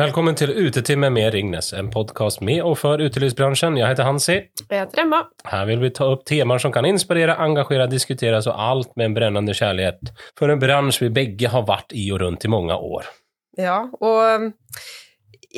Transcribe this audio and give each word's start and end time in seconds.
Velkommen 0.00 0.32
til 0.32 0.48
Utetime 0.56 1.10
med 1.12 1.26
Ringnes, 1.34 1.74
en 1.76 1.90
podkast 1.92 2.40
med 2.46 2.62
og 2.64 2.78
for 2.80 3.02
utelivsbransjen. 3.04 3.74
Jeg 3.76 3.90
heter 3.90 4.06
Hansi. 4.08 4.36
Jeg 4.62 4.78
heter 4.78 5.02
Emma. 5.02 5.18
Her 5.44 5.66
vil 5.68 5.82
vi 5.82 5.90
ta 5.92 6.06
opp 6.14 6.22
temaer 6.30 6.62
som 6.62 6.72
kan 6.72 6.88
inspirere, 6.88 7.34
engasjere, 7.44 7.84
diskuteres, 7.90 8.48
og 8.48 8.56
alt 8.56 8.94
med 8.96 9.10
en 9.10 9.16
brennende 9.18 9.52
kjærlighet 9.58 10.14
for 10.40 10.48
en 10.48 10.62
bransje 10.62 11.04
vi 11.04 11.10
begge 11.18 11.50
har 11.52 11.66
vært 11.68 11.92
i 11.92 12.06
og 12.14 12.22
rundt 12.22 12.48
i 12.48 12.52
mange 12.54 12.78
år. 12.80 13.12
Ja, 13.60 13.76
og 14.00 14.40
um, 14.40 14.48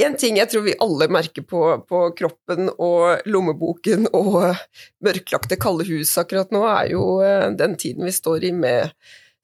en 0.08 0.18
ting 0.18 0.42
jeg 0.42 0.50
tror 0.50 0.66
vi 0.66 0.74
alle 0.88 1.06
merker 1.12 1.46
på, 1.46 1.62
på 1.86 2.04
kroppen 2.18 2.72
og 2.72 3.22
lommeboken 3.30 4.10
og 4.10 4.56
mørklagte 5.06 5.60
kalde 5.62 5.86
hus 5.92 6.16
akkurat 6.18 6.50
nå, 6.50 6.66
er 6.66 6.96
jo 6.96 7.20
uh, 7.22 7.52
den 7.54 7.78
tiden 7.78 8.10
vi 8.10 8.18
står 8.18 8.50
i 8.50 8.56
med 8.58 8.90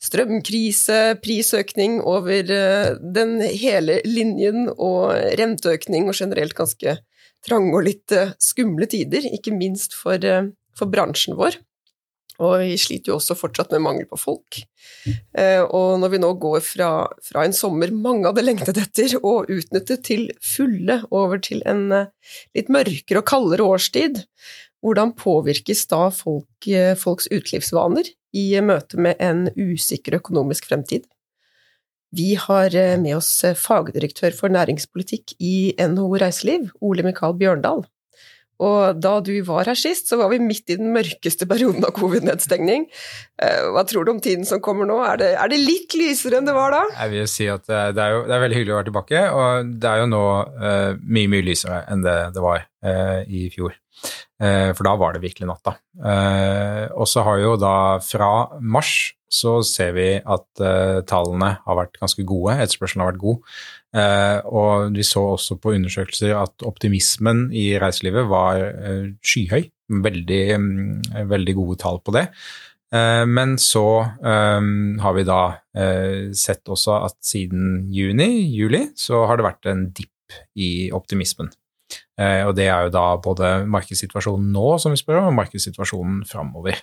strømkrise, 0.02 1.18
prisøkning 1.22 1.98
over 2.06 2.52
eh, 2.54 2.96
den 3.02 3.38
hele 3.42 4.00
linjen 4.06 4.68
og 4.76 5.14
renteøkning 5.38 6.10
og 6.10 6.18
generelt 6.18 6.54
ganske 6.58 6.98
trange 7.46 7.74
og 7.74 7.86
litt 7.86 8.14
eh, 8.14 8.34
skumle 8.42 8.88
tider, 8.90 9.26
ikke 9.34 9.54
minst 9.56 9.96
for, 9.98 10.22
eh, 10.22 10.52
for 10.78 10.90
bransjen 10.92 11.38
vår. 11.38 11.58
Og 12.38 12.60
vi 12.62 12.76
sliter 12.78 13.10
jo 13.10 13.16
også 13.18 13.34
fortsatt 13.34 13.72
med 13.74 13.82
mangel 13.82 14.06
på 14.06 14.14
folk. 14.14 14.60
Og 15.74 15.88
når 15.98 16.12
vi 16.12 16.20
nå 16.22 16.28
går 16.38 16.60
fra, 16.62 16.90
fra 17.26 17.42
en 17.42 17.56
sommer 17.56 17.90
mange 17.90 18.28
hadde 18.28 18.44
lengtet 18.44 18.78
etter, 18.78 19.16
og 19.18 19.50
utnyttet 19.50 20.04
til 20.06 20.28
fulle 20.38 21.00
over 21.10 21.42
til 21.42 21.64
en 21.66 21.88
litt 22.54 22.70
mørkere 22.70 23.24
og 23.24 23.26
kaldere 23.26 23.66
årstid, 23.66 24.22
hvordan 24.86 25.16
påvirkes 25.18 25.82
da 25.90 26.04
folk, 26.14 26.70
folks 27.02 27.26
utelivsvaner 27.34 28.12
i 28.36 28.50
møte 28.60 29.00
med 29.00 29.20
en 29.22 29.46
usikker 29.56 30.18
økonomisk 30.18 30.68
fremtid. 30.68 31.06
Vi 32.16 32.32
har 32.40 32.72
eh, 32.76 32.96
med 33.00 33.18
oss 33.18 33.30
eh, 33.44 33.56
fagdirektør 33.58 34.32
for 34.36 34.52
næringspolitikk 34.52 35.36
i 35.44 35.74
NHO 35.76 36.16
Reiseliv, 36.22 36.70
Ole 36.80 37.04
Mikael 37.04 37.36
Bjørndal. 37.36 37.84
Og 38.58 38.98
da 38.98 39.12
du 39.22 39.36
var 39.46 39.68
her 39.70 39.78
sist, 39.78 40.08
så 40.10 40.16
var 40.18 40.32
vi 40.32 40.40
midt 40.42 40.72
i 40.72 40.78
den 40.80 40.88
mørkeste 40.90 41.46
perioden 41.46 41.84
av 41.86 41.92
covid-nedstengning. 41.94 42.88
Eh, 43.38 43.68
hva 43.74 43.84
tror 43.86 44.08
du 44.08 44.14
om 44.14 44.22
tiden 44.24 44.48
som 44.48 44.62
kommer 44.64 44.88
nå? 44.88 44.96
Er 45.04 45.20
det, 45.20 45.28
er 45.38 45.52
det, 45.52 45.60
litt 45.62 45.94
lysere 45.94 46.40
enn 46.40 46.48
det 46.48 46.56
var 46.56 46.74
da? 46.74 46.80
Jeg 46.96 47.12
vil 47.12 47.28
si 47.30 47.50
at 47.52 47.68
det 47.68 48.02
er, 48.02 48.16
jo, 48.16 48.24
det 48.26 48.34
er 48.34 48.44
veldig 48.46 48.58
hyggelig 48.58 48.74
å 48.74 48.80
være 48.80 48.88
tilbake, 48.88 49.26
og 49.36 49.76
det 49.78 49.92
er 49.92 50.02
jo 50.02 50.08
nå 50.10 50.24
uh, 50.64 50.90
mye, 51.04 51.30
mye 51.36 51.46
lysere 51.52 51.84
enn 51.92 52.02
det 52.06 52.16
det 52.34 52.42
var 52.42 52.64
uh, 52.64 53.20
i 53.28 53.46
fjor. 53.52 53.76
Uh, 54.38 54.70
for 54.76 54.86
da 54.86 54.94
var 55.00 55.14
det 55.14 55.24
virkelig 55.24 55.48
natta. 55.50 55.78
og 56.94 57.06
så 57.10 57.24
har 57.26 57.38
jo 57.42 57.56
da 57.58 57.98
fra 57.98 58.48
mars 58.60 59.14
så 59.28 59.58
ser 59.66 59.90
vi 59.92 60.06
at 60.16 60.62
tallene 61.04 61.50
har 61.60 61.76
vært 61.76 61.98
ganske 62.00 62.22
gode, 62.24 62.54
etterspørselen 62.62 63.02
har 63.02 63.10
vært 63.10 63.20
god. 63.20 63.42
Uh, 63.96 64.44
og 64.52 64.92
vi 64.92 65.04
så 65.06 65.22
også 65.32 65.56
på 65.62 65.72
undersøkelser 65.78 66.34
at 66.36 66.64
optimismen 66.68 67.46
i 67.56 67.70
reiselivet 67.80 68.28
var 68.28 68.60
uh, 68.60 69.06
skyhøy. 69.24 69.70
Veldig, 70.04 70.42
um, 70.60 70.98
veldig, 71.30 71.54
gode 71.56 71.78
tall 71.80 72.02
på 72.04 72.12
det. 72.18 72.26
Uh, 72.92 73.24
men 73.28 73.56
så 73.60 73.86
um, 74.20 74.98
har 75.00 75.16
vi 75.16 75.24
da 75.28 75.42
sett 76.36 76.68
også 76.68 76.94
at 77.06 77.16
siden 77.24 77.88
juni-juli 77.92 78.88
så 78.96 79.24
har 79.28 79.38
det 79.38 79.44
vært 79.46 79.68
en 79.70 79.86
dipp 79.96 80.36
i 80.56 80.88
optimismen. 80.92 81.48
Eh, 82.18 82.42
og 82.48 82.54
det 82.58 82.66
er 82.66 82.86
jo 82.86 82.92
da 82.94 83.04
både 83.22 83.52
markedssituasjonen 83.70 84.50
nå, 84.54 84.66
som 84.82 84.94
vi 84.94 85.00
spør 85.00 85.22
om, 85.22 85.30
og 85.30 85.38
markedssituasjonen 85.38 86.20
framover. 86.28 86.80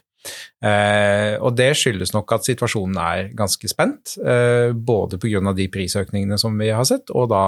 Eh, 0.64 1.36
og 1.38 1.58
det 1.60 1.74
skyldes 1.78 2.16
nok 2.16 2.38
at 2.38 2.48
situasjonen 2.48 3.00
er 3.02 3.30
ganske 3.38 3.70
spent, 3.70 4.16
eh, 4.24 4.72
både 4.74 5.20
pga. 5.22 5.54
de 5.54 5.70
prisøkningene 5.72 6.40
som 6.42 6.58
vi 6.58 6.72
har 6.72 6.86
sett, 6.88 7.12
og 7.14 7.30
da 7.34 7.46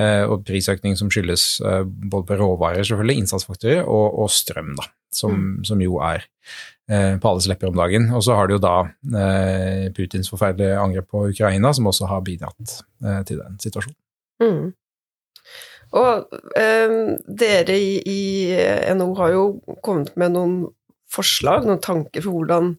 og 0.00 0.44
prisøkning 0.46 0.94
som 0.96 1.10
skyldes 1.10 1.60
både 1.60 2.24
på 2.24 2.36
råvarer, 2.38 2.86
selvfølgelig, 2.86 3.20
innsatsfaktorer, 3.20 3.80
og, 3.82 4.20
og 4.22 4.30
strøm, 4.32 4.70
da, 4.78 4.86
som, 5.12 5.34
mm. 5.34 5.64
som 5.66 5.82
jo 5.82 5.98
er 6.06 6.24
på 6.88 7.28
alles 7.28 7.48
lepper 7.50 7.68
om 7.68 7.76
dagen. 7.76 8.06
Og 8.14 8.22
så 8.24 8.38
har 8.38 8.48
du 8.48 8.54
jo 8.54 8.62
da 8.62 8.86
Putins 9.92 10.30
forferdelige 10.30 10.78
angrep 10.78 11.10
på 11.10 11.26
Ukraina, 11.34 11.74
som 11.76 11.90
også 11.90 12.08
har 12.08 12.22
bidratt 12.24 12.78
til 13.26 13.42
den 13.42 13.58
situasjonen. 13.60 13.98
Mm. 14.40 14.70
Og 15.98 16.36
eh, 16.58 16.98
dere 17.26 17.78
i, 17.78 17.96
i, 18.06 18.20
NHO 18.94 19.14
har 19.18 19.32
jo 19.34 19.46
kommet 19.84 20.12
med 20.20 20.36
noen 20.36 20.60
forslag, 21.10 21.66
noen 21.66 21.82
tanker 21.82 22.22
for 22.22 22.38
hvordan, 22.38 22.76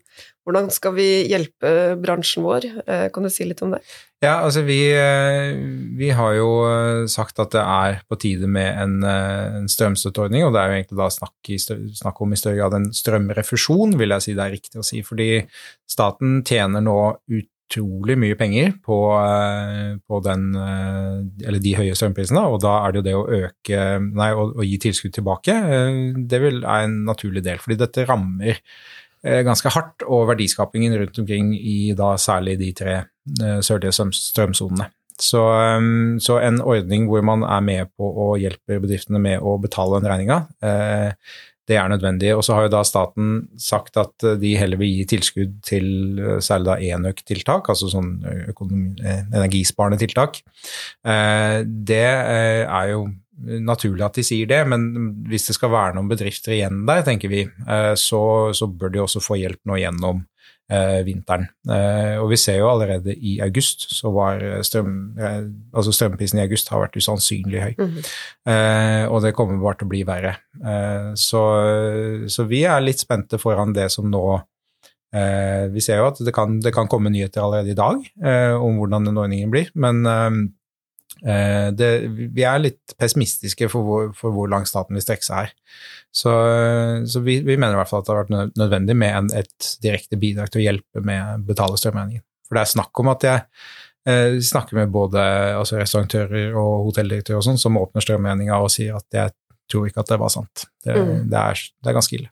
hvordan 0.48 0.70
skal 0.72 0.96
vi 0.96 1.10
hjelpe 1.28 1.98
bransjen 2.00 2.46
vår? 2.46 2.70
Eh, 2.86 3.08
kan 3.12 3.28
du 3.28 3.32
si 3.34 3.48
litt 3.48 3.64
om 3.66 3.76
det? 3.76 3.82
Ja, 4.22 4.36
altså 4.46 4.62
vi, 4.62 4.78
eh, 4.94 5.56
vi, 5.98 6.12
har 6.14 6.36
jo 6.38 6.50
eh, 6.70 7.08
sagt 7.10 7.40
at 7.42 7.56
det 7.56 7.62
er 7.64 8.04
på 8.06 8.20
tide 8.22 8.46
med 8.46 8.70
en, 8.78 9.00
eh, 9.02 9.56
en 9.58 9.70
strømstøtteordning, 9.72 10.46
og 10.46 10.54
det 10.54 10.62
er 10.62 10.70
jo 10.70 10.78
egentlig 10.78 11.00
da 11.00 11.08
snakk, 11.10 11.52
snakk, 11.98 12.22
om 12.22 12.36
i 12.36 12.38
større 12.38 12.60
grad 12.60 12.78
en 12.78 12.92
strømrefusjon, 12.94 13.98
vil 13.98 14.14
jeg 14.14 14.28
si 14.28 14.36
det 14.38 14.46
er 14.46 14.54
riktig 14.54 14.78
å 14.78 14.86
si. 14.86 15.02
Fordi 15.02 15.32
staten 15.90 16.44
tjener 16.46 16.86
nå 16.86 17.00
ut 17.34 17.50
utrolig 17.72 18.18
mye 18.20 18.36
penger 18.36 18.74
på, 18.84 18.98
eh, 19.16 19.98
på 20.08 20.22
den, 20.24 20.56
eh, 20.56 21.60
de 21.60 21.76
høye 21.76 21.96
strømprisene, 21.96 22.44
og 22.52 22.62
da 22.62 22.86
er 22.86 22.92
det 22.92 23.00
jo 23.00 23.08
det 23.08 23.16
å 23.16 23.28
øke 23.48 23.82
Nei, 24.02 24.32
å, 24.34 24.52
å 24.56 24.66
gi 24.66 24.78
tilskudd 24.78 25.14
tilbake, 25.14 25.52
eh, 25.52 26.14
det 26.16 26.42
vil, 26.42 26.64
er 26.64 26.88
en 26.88 27.06
naturlig 27.06 27.44
del. 27.44 27.58
Fordi 27.58 27.78
dette 27.78 28.08
rammer 28.08 28.60
ganske 29.22 29.70
hardt, 29.70 30.02
og 30.10 30.32
verdiskapingen 30.32 30.96
rundt 30.98 31.20
omkring 31.22 31.52
i 31.54 31.94
da 31.94 32.16
særlig 32.18 32.56
de 32.58 32.72
tre 32.74 32.96
sørlige 33.62 33.94
strømsonene. 33.94 34.88
Så, 35.22 35.44
så, 36.26 36.40
en 36.42 36.58
ordning 36.66 37.06
hvor 37.06 37.22
man 37.22 37.46
er 37.46 37.62
med 37.62 37.92
på 37.94 38.02
å 38.02 38.32
hjelpe 38.42 38.80
bedriftene 38.82 39.22
med 39.22 39.46
å 39.46 39.60
betale 39.62 40.00
den 40.02 40.10
regninga, 40.10 40.40
det 41.70 41.78
er 41.78 41.90
nødvendig. 41.92 42.34
Og 42.36 42.44
så 42.46 42.56
har 42.58 42.68
jo 42.68 42.74
da 42.74 42.82
staten 42.88 43.34
sagt 43.62 43.98
at 44.02 44.26
eh, 44.28 44.38
de 44.42 44.54
heller 44.60 44.82
vil 44.82 44.94
gi 44.96 45.08
tilskudd 45.14 45.58
til 45.68 46.20
eh, 46.20 46.40
særlig 46.44 46.70
da 46.72 46.78
enøktiltak, 46.96 47.70
altså 47.72 47.90
sånn 47.92 48.14
økonomi, 48.52 48.96
energisparende 49.02 50.00
tiltak. 50.02 50.42
Det 51.02 52.06
er 52.06 52.90
jo 52.92 53.06
naturlig 53.42 54.04
at 54.06 54.18
de 54.20 54.24
sier 54.26 54.50
det, 54.50 54.60
men 54.70 54.84
hvis 55.30 55.48
det 55.50 55.56
skal 55.58 55.72
være 55.74 55.96
noen 55.98 56.10
bedrifter 56.12 56.54
igjen 56.56 56.84
der, 56.88 57.02
tenker 57.06 57.32
vi, 57.32 57.46
så, 57.98 58.22
så 58.56 58.68
bør 58.70 58.94
de 58.94 59.02
også 59.02 59.24
få 59.24 59.40
hjelp 59.42 59.62
nå 59.70 59.80
gjennom 59.82 60.22
eh, 60.22 60.31
vinteren. 61.06 61.48
Eh, 61.68 62.16
og 62.22 62.30
vi 62.32 62.38
ser 62.40 62.62
jo 62.62 62.70
allerede 62.72 63.16
i 63.16 63.38
august 63.44 63.90
så 63.92 64.12
var 64.14 64.44
strøm, 64.66 64.94
eh, 65.20 65.42
altså 65.76 65.94
strømprisen 65.96 66.40
i 66.40 66.46
august 66.46 66.72
har 66.72 66.84
vært 66.86 66.96
usannsynlig 66.98 67.62
høy. 67.62 67.74
Mm 67.78 67.90
-hmm. 67.90 69.08
og 69.10 69.22
det 69.22 69.34
kommer 69.34 69.62
bare 69.62 69.78
til 69.78 69.86
å 69.86 69.90
bli 69.90 70.04
verre. 70.04 70.36
Eh, 70.66 71.12
så, 71.16 71.44
så, 72.28 72.44
vi 72.44 72.64
er 72.64 72.82
litt 72.82 73.00
spente 73.00 73.38
foran 73.38 73.74
det 73.74 73.92
som 73.92 74.10
nå 74.10 74.42
eh, 75.14 75.68
Vi 75.74 75.82
ser 75.82 75.98
jo 75.98 76.08
at 76.08 76.18
det 76.20 76.34
kan, 76.34 76.60
det 76.60 76.74
kan, 76.74 76.88
komme 76.88 77.10
nyheter 77.10 77.42
allerede 77.42 77.72
i 77.72 77.74
dag 77.74 77.98
om 78.62 78.78
hvordan 78.78 79.06
den 79.06 79.18
ordningen 79.18 79.52
blir, 79.52 79.70
men 79.76 80.06
det, 81.22 81.88
vi 82.34 82.46
er 82.48 82.62
litt 82.64 82.94
pessimistiske 82.98 83.68
for 83.70 83.86
hvor, 83.86 84.08
for 84.18 84.34
hvor 84.34 84.48
lang 84.50 84.64
staten 84.66 84.98
vil 84.98 85.04
strekke 85.04 85.28
seg 85.28 85.44
her. 85.44 85.52
Så, 86.10 86.32
så 87.06 87.22
vi, 87.22 87.36
vi, 87.46 87.58
mener 87.60 87.76
i 87.76 87.80
hvert 87.82 87.92
fall 87.92 88.02
at 88.02 88.08
det 88.08 88.16
har 88.16 88.24
vært 88.24 88.58
nødvendig 88.58 88.96
med 88.98 89.18
en, 89.20 89.30
et 89.44 89.68
direkte 89.84 90.18
bidrag 90.20 90.50
til 90.50 90.64
å 90.64 90.66
hjelpe 90.66 91.04
med 91.06 91.22
å 91.22 91.38
betale 91.52 91.78
strømregningen. 91.78 92.24
For 92.48 92.58
det 92.58 92.66
er 92.66 92.74
snakk 92.74 93.04
om 93.04 93.12
at 93.14 93.24
jeg 93.24 93.44
eh, 94.12 94.40
snakker 94.44 94.82
med 94.82 94.92
både 94.92 95.22
altså 95.56 95.78
restaurantører 95.80 96.58
og 96.60 96.90
hotelldirektører 96.90 97.40
og 97.40 97.46
sånn, 97.48 97.62
som 97.62 97.80
åpner 97.80 98.04
strømregninga 98.04 98.58
og 98.60 98.74
sier 98.74 98.98
at 98.98 99.08
jeg 99.16 99.32
tror 99.72 99.88
ikke 99.88 100.04
at 100.04 100.12
det 100.12 100.20
var 100.20 100.34
sant. 100.34 100.66
Det, 100.84 100.98
mm. 100.98 101.14
det, 101.32 101.44
er, 101.46 101.62
det 101.80 101.92
er, 101.92 101.96
ganske 101.96 102.18
ille. 102.18 102.32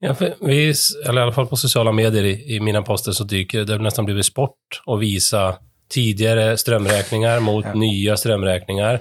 Ja, 0.00 0.14
for 0.16 0.38
vi, 0.46 0.60
eller 0.70 1.18
i 1.18 1.24
alle 1.24 1.34
fall 1.34 1.50
på 1.50 1.58
sosiale 1.60 1.92
medier 1.92 2.30
i, 2.30 2.36
i 2.54 2.60
mine 2.62 2.84
poster 2.86 3.16
så 3.16 3.26
dyker 3.28 3.66
det 3.68 3.80
nesten 3.82 4.06
blitt 4.08 4.28
sport 4.28 4.80
å 4.86 4.96
vise 5.00 5.42
tidligere 5.90 6.56
strømregninger 6.56 7.40
mot 7.40 7.64
ja. 7.64 7.74
nye 7.74 8.16
strømregninger 8.16 9.00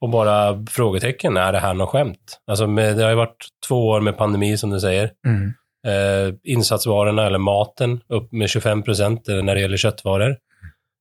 och 0.00 0.10
bara 0.10 0.66
frågetecken, 0.70 1.36
är 1.36 1.52
det 1.52 1.58
här 1.58 1.74
något 1.74 1.88
skämt? 1.88 2.40
Alltså 2.46 2.66
med, 2.66 2.96
det 2.96 3.02
har 3.02 3.10
ju 3.10 3.16
varit 3.16 3.48
två 3.68 3.88
år 3.88 4.00
med 4.00 4.16
pandemi 4.16 4.56
som 4.56 4.70
du 4.70 4.80
säger. 4.80 5.10
Mm. 5.26 5.52
Eh, 5.86 6.34
insatsvarorna 6.42 7.26
eller 7.26 7.38
maten 7.38 8.00
upp 8.08 8.32
med 8.32 8.50
25 8.50 8.82
procent 8.82 9.26
när 9.26 9.54
det 9.54 9.60
gäller 9.60 9.76
köttvaror. 9.76 10.36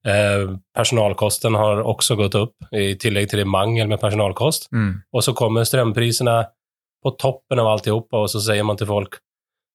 Eh, 0.07 0.57
personalkosten 0.75 1.55
har 1.55 1.81
också 1.81 2.15
gått 2.15 2.35
upp 2.35 2.55
i 2.71 2.95
tillägg 2.95 3.29
till 3.29 3.39
det 3.39 3.45
mangel 3.45 3.87
med 3.87 4.01
personalkost. 4.01 4.71
Mm. 4.71 5.01
Och 5.11 5.23
så 5.23 5.33
kommer 5.33 5.63
strömpriserna 5.63 6.45
på 7.03 7.11
toppen 7.11 7.59
av 7.59 7.67
alltihopa 7.67 8.17
och 8.17 8.31
så 8.31 8.41
säger 8.41 8.63
man 8.63 8.77
till 8.77 8.87
folk, 8.87 9.09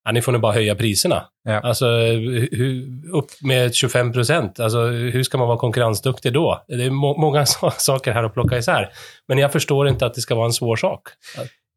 ja, 0.05 0.13
ni 0.13 0.23
får 0.23 0.33
nog 0.33 0.41
bara 0.41 0.53
höja 0.53 0.75
priserna. 0.75 1.25
Ja. 1.45 1.61
Alltså, 1.61 1.87
hur, 1.87 2.87
upp 3.13 3.31
med 3.43 3.75
25 3.75 4.13
procent. 4.13 4.61
Alltså, 4.61 4.87
hur 4.87 5.23
ska 5.23 5.39
man 5.39 5.49
vara 5.49 5.59
konkurrensduktig 5.59 6.33
då? 6.33 6.65
Det 6.69 6.85
är 6.85 6.91
må 6.91 7.17
många 7.17 7.47
saker 7.79 8.13
här 8.13 8.25
att 8.25 8.35
plocka 8.35 8.59
isär. 8.59 8.89
Men 9.29 9.39
jag 9.39 9.53
förstår 9.53 9.89
inte 9.89 10.07
att 10.07 10.15
det 10.15 10.21
ska 10.21 10.35
vara 10.35 10.47
en 10.47 10.53
svår 10.53 10.77
sak. 10.77 11.03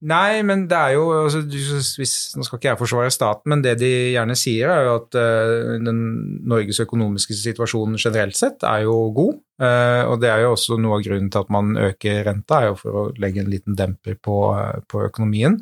Nei, 0.01 0.41
men 0.41 0.63
det 0.65 0.77
er 0.77 0.95
jo 0.95 1.03
altså, 1.13 1.43
hvis, 1.45 2.13
Nå 2.33 2.45
skal 2.47 2.57
ikke 2.57 2.71
jeg 2.71 2.79
forsvare 2.79 3.13
staten, 3.13 3.51
men 3.53 3.61
det 3.61 3.75
de 3.83 3.89
gjerne 4.15 4.33
sier, 4.39 4.71
er 4.73 4.87
jo 4.87 4.95
at 4.97 5.17
uh, 5.19 5.75
den 5.85 5.99
Norges 6.49 6.81
økonomiske 6.81 7.37
situasjon 7.37 7.99
generelt 8.01 8.37
sett 8.37 8.65
er 8.65 8.87
jo 8.87 8.95
god. 9.13 9.37
Uh, 9.61 10.09
og 10.09 10.15
det 10.23 10.31
er 10.33 10.41
jo 10.41 10.55
også 10.55 10.79
noe 10.81 10.97
av 10.97 11.05
grunnen 11.05 11.29
til 11.29 11.45
at 11.45 11.53
man 11.53 11.77
øker 11.77 12.23
renta, 12.25 12.63
er 12.63 12.71
jo 12.71 12.79
for 12.81 12.97
å 12.97 13.05
legge 13.21 13.43
en 13.43 13.53
liten 13.53 13.77
demper 13.77 14.17
på, 14.17 14.39
på 14.89 15.05
økonomien. 15.05 15.59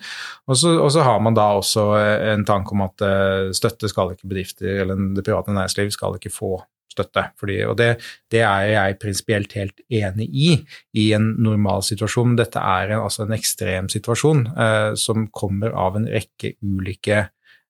Og 0.48 0.62
så, 0.62 1.04
har 1.04 1.20
man 1.20 1.36
da 1.36 1.52
også 1.60 1.90
en 2.32 2.48
tanke 2.48 2.78
om 2.78 2.88
at 2.88 3.04
uh, 3.04 3.52
støtte 3.56 3.92
skal 3.92 4.16
ikke 4.16 4.32
bedrifter, 4.32 4.86
eller 4.86 5.10
det 5.18 5.28
private 5.28 5.52
næringsliv 5.52 5.92
skal 5.98 6.16
ikke 6.16 6.32
få 6.32 6.62
støtte. 7.00 7.26
Fordi, 7.40 7.58
og 7.70 7.78
det, 7.80 7.90
det, 8.32 8.44
er 8.46 8.68
jeg 8.74 9.00
prinsipielt 9.02 9.56
helt 9.58 9.84
enig 9.90 10.30
i 10.30 10.52
i 11.00 11.10
en 11.18 11.34
normal 11.42 11.84
situasjon. 11.88 12.38
Dette 12.40 12.62
er 12.62 12.94
en, 12.94 13.04
altså 13.08 13.26
en 13.26 13.36
ekstrem 13.38 13.90
situasjon 13.92 14.48
eh, 14.54 14.94
som 15.00 15.28
kommer 15.36 15.76
av 15.78 16.00
en 16.00 16.08
rekke 16.10 16.56
ulike 16.62 17.22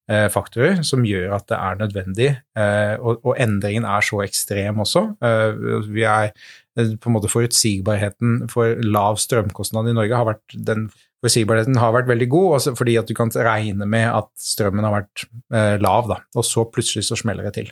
eh, 0.10 0.28
faktorer 0.34 0.82
som 0.88 1.06
gjør 1.08 1.36
at 1.40 1.50
det 1.52 1.60
er 1.60 1.84
nødvendig. 1.84 2.32
Eh, 2.58 2.96
og, 3.00 3.22
og, 3.24 3.36
endringen 3.40 3.88
er 3.88 4.06
så 4.06 4.24
ekstrem 4.26 4.82
også. 4.86 5.06
Eh, 5.26 5.86
vi 5.90 6.08
er 6.08 6.32
eh, 6.32 6.96
på 6.96 7.12
en 7.12 7.18
måte 7.18 7.32
Forutsigbarheten 7.32 8.50
for 8.52 8.80
lav 8.86 9.22
strømkostnad 9.22 9.92
i 9.92 9.98
Norge 9.98 10.20
har 10.20 10.34
vært 10.34 10.60
den 10.72 10.90
forutsigbarheten 11.20 11.80
har 11.80 11.94
vært 11.96 12.10
veldig 12.10 12.30
god, 12.32 12.48
også 12.58 12.76
fordi 12.80 12.96
at 13.00 13.10
du 13.10 13.16
kan 13.18 13.32
regne 13.36 13.88
med 13.90 14.08
at 14.08 14.30
strømmen 14.40 14.88
har 14.88 14.96
vært 15.02 15.26
eh, 15.28 15.76
lav, 15.82 16.08
da, 16.12 16.22
og 16.36 16.48
så 16.48 16.66
plutselig 16.72 17.10
så 17.10 17.20
smeller 17.20 17.50
det 17.50 17.56
til. 17.60 17.72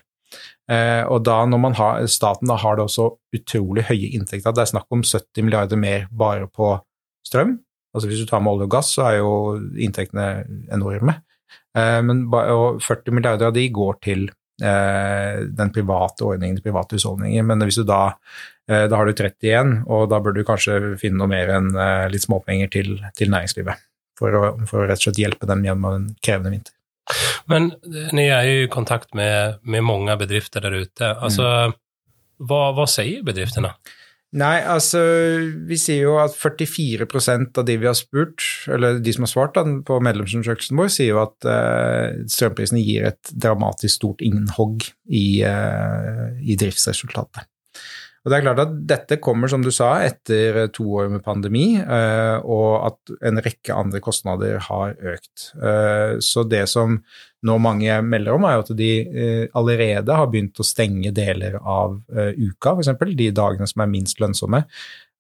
Eh, 0.68 1.03
og 1.07 1.24
da 1.24 1.38
når 1.47 1.62
man 1.63 1.77
har, 1.77 2.01
staten 2.12 2.50
da 2.50 2.57
har 2.59 2.77
det 2.77 2.88
også 2.88 3.07
utrolig 3.35 3.85
høye 3.88 4.12
inntekter. 4.18 4.56
Det 4.56 4.65
er 4.65 4.74
snakk 4.74 4.91
om 4.94 5.06
70 5.06 5.45
milliarder 5.47 5.79
mer 5.79 6.09
bare 6.12 6.50
på 6.51 6.75
strøm. 7.27 7.57
Altså 7.95 8.09
Hvis 8.09 8.21
du 8.21 8.29
tar 8.29 8.44
med 8.44 8.53
olje 8.53 8.68
og 8.68 8.75
gass, 8.75 8.91
så 8.97 9.07
er 9.07 9.21
jo 9.21 9.31
inntektene 9.79 10.27
enorme. 10.74 11.21
Eh, 11.77 12.01
men 12.03 12.27
og 12.33 12.83
40 12.83 13.15
milliarder 13.15 13.50
av 13.50 13.56
de 13.56 13.65
går 13.74 13.97
til 14.03 14.27
eh, 14.27 15.47
den 15.47 15.74
private 15.74 16.27
ordningen, 16.27 16.62
private 16.63 17.00
husholdninger. 17.00 17.47
Men 17.47 17.65
hvis 17.65 17.81
du 17.81 17.88
da 17.88 18.12
da 18.68 18.97
har 19.00 19.07
du 19.07 19.13
30 19.15 19.47
igjen, 19.47 19.69
og 19.88 20.09
da 20.12 20.18
bør 20.19 20.33
du 20.35 20.41
kanskje 20.44 20.97
finne 21.00 21.21
noe 21.21 21.31
mer 21.31 21.53
enn 21.56 21.69
litt 22.12 22.25
småpenger 22.25 22.68
til, 22.73 22.97
til 23.15 23.31
næringslivet. 23.31 23.80
For 24.19 24.35
å, 24.35 24.41
for 24.68 24.83
å 24.83 24.89
rett 24.89 25.00
og 25.00 25.06
slett 25.06 25.21
hjelpe 25.21 25.47
dem 25.47 25.63
gjennom 25.63 25.88
en 25.88 26.09
krevende 26.19 26.51
vinter. 26.51 26.76
Men 27.51 27.71
ni 28.15 28.27
er 28.27 28.48
jo 28.48 28.65
i 28.65 28.71
kontakt 28.71 29.13
med, 29.18 29.62
med 29.63 29.86
mange 29.88 30.18
bedrifter 30.19 30.63
der 30.65 30.75
ute. 30.83 31.13
Altså, 31.13 31.48
mm. 31.71 31.77
hva, 32.50 32.62
hva, 32.77 32.88
sier 32.92 33.24
bedriftene? 33.27 33.71
Nei, 34.38 34.57
altså 34.68 35.00
vi 35.69 35.77
sier 35.80 36.04
jo 36.04 36.18
at 36.19 36.33
44% 36.36 37.62
av 37.62 37.68
de 37.68 37.77
vi 37.80 37.88
har 37.88 37.95
spurt, 37.95 38.44
eller 38.68 39.00
de 39.00 39.13
som 39.15 39.24
har 39.24 39.31
svart 39.31 39.56
da, 39.56 39.63
på 39.88 40.01
medlemsundersøkelsen 40.04 40.77
vår, 40.77 40.92
sier 40.92 41.13
jo 41.13 41.21
at 41.24 41.48
uh, 41.48 42.25
strømprisene 42.27 42.83
gir 42.83 43.07
et 43.07 43.31
dramatisk 43.31 43.95
stort 43.95 44.25
innhogg 44.27 44.83
i, 45.07 45.45
uh, 45.48 46.36
i 46.44 46.59
driftsresultatet. 46.59 47.48
Og 48.27 48.31
det 48.33 48.41
er 48.41 48.44
klart 48.44 48.59
at 48.59 48.71
Dette 48.89 49.15
kommer, 49.24 49.47
som 49.47 49.62
du 49.63 49.69
sa, 49.71 50.01
etter 50.03 50.65
to 50.75 50.83
år 51.00 51.07
med 51.13 51.24
pandemi, 51.24 51.77
eh, 51.79 52.35
og 52.44 52.89
at 52.89 53.13
en 53.29 53.39
rekke 53.39 53.71
andre 53.71 54.01
kostnader 54.03 54.59
har 54.65 54.97
økt. 55.00 55.45
Eh, 55.56 56.19
så 56.19 56.44
det 56.44 56.65
som 56.68 56.97
nå 57.47 57.56
mange 57.63 58.01
melder 58.03 58.35
om, 58.35 58.44
er 58.44 58.57
jo 58.57 58.65
at 58.65 58.74
de 58.81 58.89
eh, 59.07 59.45
allerede 59.56 60.18
har 60.19 60.27
begynt 60.27 60.59
å 60.59 60.68
stenge 60.68 61.13
deler 61.15 61.56
av 61.62 62.01
uka, 62.12 62.75
f.eks. 62.75 62.91
de 63.15 63.29
dagene 63.31 63.69
som 63.71 63.85
er 63.85 63.94
minst 63.95 64.19
lønnsomme. 64.19 64.65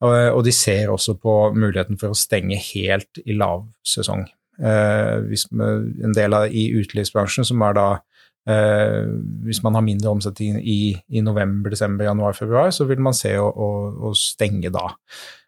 Og 0.03 0.41
de 0.45 0.51
ser 0.53 0.91
også 0.91 1.15
på 1.17 1.37
muligheten 1.55 1.97
for 1.97 2.11
å 2.11 2.17
stenge 2.17 2.59
helt 2.59 3.23
i 3.23 3.33
lavsesong. 3.39 4.27
En 4.59 6.13
del 6.19 6.35
av 6.37 6.51
i 6.51 6.67
utelivsbransjen, 6.75 7.47
som 7.47 7.63
er 7.65 7.79
da 7.79 7.87
hvis 8.47 9.59
man 9.65 9.75
har 9.75 9.83
mindre 9.83 10.13
omsetning 10.13 10.61
i, 10.61 10.93
i, 11.11 11.19
november, 11.19 11.73
desember, 11.73 12.05
januar, 12.07 12.35
februar, 12.37 12.69
så 12.71 12.87
vil 12.87 13.01
man 13.03 13.15
se 13.17 13.33
å, 13.35 13.49
å, 13.51 13.67
å 14.07 14.13
stenge 14.15 14.71
da. 14.71 14.85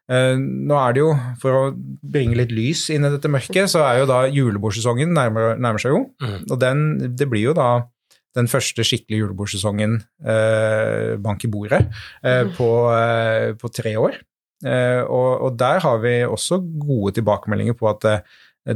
Eh, 0.10 0.36
nå 0.40 0.74
er 0.74 0.96
det 0.96 1.04
jo, 1.04 1.12
For 1.42 1.56
å 1.56 1.63
bringe 1.78 2.38
litt 2.40 2.54
lys 2.56 2.88
inn 2.94 3.06
i 3.06 3.12
dette 3.13 3.30
mørket, 3.31 3.69
så 3.69 3.84
er 3.86 4.01
jo 4.01 4.10
da 4.10 4.24
julebordsesongen 4.25 5.13
nærmer, 5.13 5.54
nærmer 5.62 5.81
seg 5.81 5.94
jo. 5.94 6.04
Mm. 6.24 6.38
Og 6.48 6.56
den, 6.62 6.86
det 7.19 7.30
blir 7.30 7.51
jo 7.51 7.56
da 7.57 7.69
den 8.38 8.50
første 8.50 8.86
skikkelige 8.86 9.24
julebordsesongen 9.24 10.00
eh, 10.22 11.13
bank 11.22 11.45
i 11.45 11.52
bordet 11.52 11.84
eh, 12.24 12.44
mm. 12.45 12.52
på, 12.57 12.69
eh, 12.94 13.45
på, 13.60 13.72
tre 13.74 13.95
år. 14.02 14.19
Eh, 14.66 15.02
og, 15.06 15.30
og, 15.45 15.57
der 15.60 15.81
har 15.86 16.02
vi 16.04 16.16
også 16.25 16.60
gode 16.81 17.16
tilbakemeldinger 17.18 17.78
på 17.80 17.90
at 17.92 18.10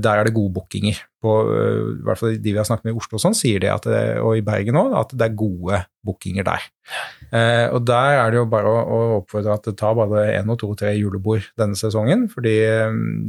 der 0.01 0.19
er 0.19 0.27
det 0.27 0.33
gode 0.35 0.53
bookinger. 0.55 0.99
På, 1.21 1.35
øh, 1.53 1.99
I 1.99 2.03
hvert 2.07 2.19
fall 2.19 2.37
de 2.37 2.51
vi 2.51 2.57
har 2.57 2.67
snakket 2.67 2.87
med 2.87 2.93
i 2.93 2.97
Oslo, 2.99 3.19
og 3.19 3.23
sånn, 3.23 3.37
sier 3.37 3.61
de 3.63 3.69
at 3.71 3.85
det, 3.87 4.01
og 4.23 4.37
i 4.37 4.43
Bergen 4.45 4.79
òg, 4.79 4.95
at 4.99 5.13
det 5.13 5.27
er 5.27 5.37
gode 5.39 5.83
bookinger 6.05 6.47
der. 6.47 6.65
Eh, 7.29 7.67
og 7.69 7.85
der 7.87 8.19
er 8.19 8.33
det 8.33 8.41
jo 8.41 8.49
bare 8.51 8.71
å, 8.71 8.81
å 8.83 8.99
oppfordre 9.21 9.55
at 9.55 9.69
det 9.69 9.75
tar 9.79 9.95
bare 9.99 10.25
én 10.33 10.51
og 10.51 10.59
to 10.61 10.71
tre 10.79 10.93
julebord 10.97 11.47
denne 11.59 11.79
sesongen, 11.79 12.27
fordi 12.31 12.57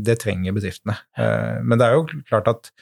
det 0.06 0.18
trenger 0.24 0.56
bedriftene. 0.56 0.98
Eh, 1.18 1.62
men 1.62 1.80
det 1.80 1.88
er 1.88 1.98
jo 1.98 2.24
klart 2.26 2.50
at 2.50 2.72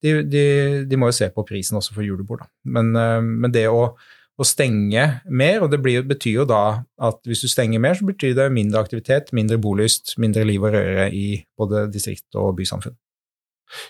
de, 0.00 0.20
de, 0.24 0.46
de, 0.88 0.96
må 0.96 1.10
jo 1.10 1.18
se 1.18 1.28
på 1.34 1.44
prisen 1.48 1.76
også 1.76 1.96
for 1.96 2.06
julebord, 2.06 2.46
da. 2.46 2.50
Men, 2.78 2.94
eh, 2.96 3.20
men 3.20 3.54
det 3.54 3.68
å 3.68 3.92
å 4.40 4.46
stenge 4.46 5.02
mer, 5.28 5.60
og 5.60 5.70
det 5.72 5.80
blir, 5.84 6.04
betyr 6.08 6.40
jo 6.40 6.46
da 6.48 6.62
at 7.04 7.20
hvis 7.28 7.44
du 7.44 7.50
stenger 7.50 7.82
mer, 7.82 7.98
så 7.98 8.06
betyr 8.08 8.32
det 8.38 8.48
mindre 8.54 8.80
aktivitet, 8.80 9.34
mindre 9.36 9.60
bolyst, 9.60 10.14
mindre 10.22 10.46
liv 10.48 10.64
og 10.64 10.72
røre 10.76 11.10
i 11.12 11.42
både 11.60 11.86
distrikt 11.92 12.38
og 12.40 12.54
bysamfunn. 12.56 12.96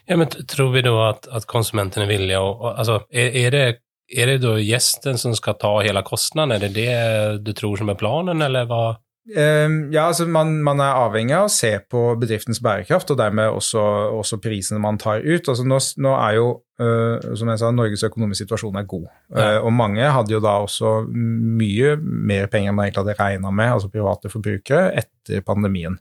Ja, 0.07 0.17
men 0.17 0.29
tror 0.29 0.73
vi 0.73 0.83
då 0.83 1.03
att, 1.03 1.29
att 1.29 1.47
konsumenten 1.47 2.03
är 2.03 2.07
villiga 2.07 2.41
och, 2.41 2.79
alltså, 2.79 3.03
är, 3.11 3.51
det, 3.51 3.77
är 4.17 4.27
det 4.27 4.39
då 4.39 4.59
gästen 4.59 5.19
som 5.19 5.35
ska 5.35 5.53
ta 5.53 5.81
hela 5.81 6.03
kostnaden? 6.03 6.51
Är 6.57 6.69
det 6.69 6.69
det 6.69 7.39
du 7.39 7.53
tror 7.53 7.77
som 7.77 7.89
är 7.89 7.95
planen, 7.95 8.43
eller 8.43 8.65
vad? 8.65 8.97
Ehm, 9.29 9.93
ja, 9.93 10.07
altså 10.09 10.25
man, 10.27 10.55
man, 10.65 10.81
er 10.81 10.97
avhengig 10.97 11.35
av 11.37 11.47
å 11.47 11.53
se 11.53 11.75
på 11.93 12.01
bedriftens 12.19 12.61
bærekraft, 12.65 13.13
og 13.13 13.19
dermed 13.21 13.53
også, 13.53 13.83
også 14.17 14.41
prisene 14.43 14.81
man 14.83 14.99
tar 15.01 15.21
ut. 15.21 15.45
Altså 15.45 15.67
nå, 15.67 15.79
nå 16.01 16.15
er 16.17 16.37
jo, 16.39 16.47
uh, 16.81 17.29
som 17.37 17.51
jeg 17.53 17.61
sa, 17.61 17.71
Norges 17.75 18.05
økonomiske 18.09 18.47
situasjon 18.47 18.81
er 18.81 18.89
god. 18.91 19.07
Ja. 19.29 19.45
Uh, 19.61 19.69
og 19.69 19.75
mange 19.77 20.09
hadde 20.17 20.35
jo 20.35 20.41
da 20.43 20.57
også 20.65 20.95
mye 21.13 21.95
mer 22.01 22.49
penger 22.51 22.73
enn 22.73 22.79
man 22.79 22.89
egentlig 22.89 23.05
hadde 23.05 23.19
regna 23.21 23.53
med, 23.53 23.75
altså 23.77 23.91
private 23.93 24.33
forbrukere, 24.33 24.95
etter 25.05 25.45
pandemien. 25.47 25.99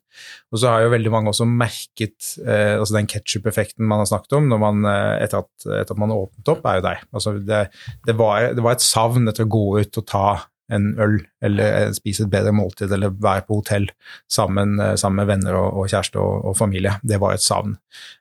Og 0.50 0.62
så 0.62 0.72
har 0.72 0.86
jo 0.86 0.94
veldig 0.96 1.12
mange 1.14 1.34
også 1.34 1.48
merket 1.50 2.32
uh, 2.46 2.80
altså 2.80 2.96
den 2.98 3.10
ketsjup-effekten 3.12 3.84
man 3.84 4.02
har 4.06 4.14
snakket 4.14 4.40
om 4.40 4.48
når 4.50 4.64
man, 4.64 4.94
etter, 5.20 5.44
at, 5.44 5.68
etter 5.82 5.92
at 5.92 6.00
man 6.02 6.16
åpnet 6.16 6.56
opp, 6.56 6.64
er 6.64 6.80
jo 6.80 6.88
der. 6.88 7.04
Altså 7.12 7.36
det, 7.36 7.66
det, 8.08 8.16
var, 8.18 8.54
det 8.56 8.64
var 8.64 8.80
et 8.80 8.88
savn 8.88 9.28
etter 9.28 9.46
å 9.46 9.54
gå 9.60 9.68
ut 9.84 10.02
og 10.02 10.08
ta 10.08 10.30
en 10.70 10.90
øl, 11.02 11.18
eller 11.42 11.94
spise 11.98 12.26
et 12.26 12.32
bedre 12.32 12.54
måltid, 12.56 12.92
eller 12.94 13.14
være 13.14 13.46
på 13.48 13.60
hotell 13.60 13.88
sammen, 14.30 14.78
eh, 14.80 14.96
sammen 15.00 15.22
med 15.22 15.32
venner 15.32 15.58
og, 15.58 15.82
og 15.82 15.92
kjæreste 15.92 16.22
og, 16.22 16.46
og, 16.52 16.58
familie. 16.58 16.96
Det 17.02 17.20
var 17.22 17.36
et 17.36 17.46
savn. 17.46 17.76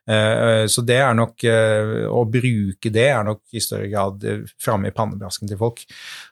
Eh, 0.09 0.65
så 0.71 0.83
det 0.85 0.99
er 0.99 1.17
nok 1.17 1.43
eh, 1.45 2.05
Å 2.09 2.23
bruke 2.29 2.91
det 2.93 3.07
er 3.11 3.25
nok 3.27 3.41
i 3.53 3.61
større 3.63 3.89
grad 3.91 4.25
framme 4.61 4.89
i 4.89 4.95
pannebrasken 4.95 5.49
til 5.49 5.59
folk. 5.59 5.83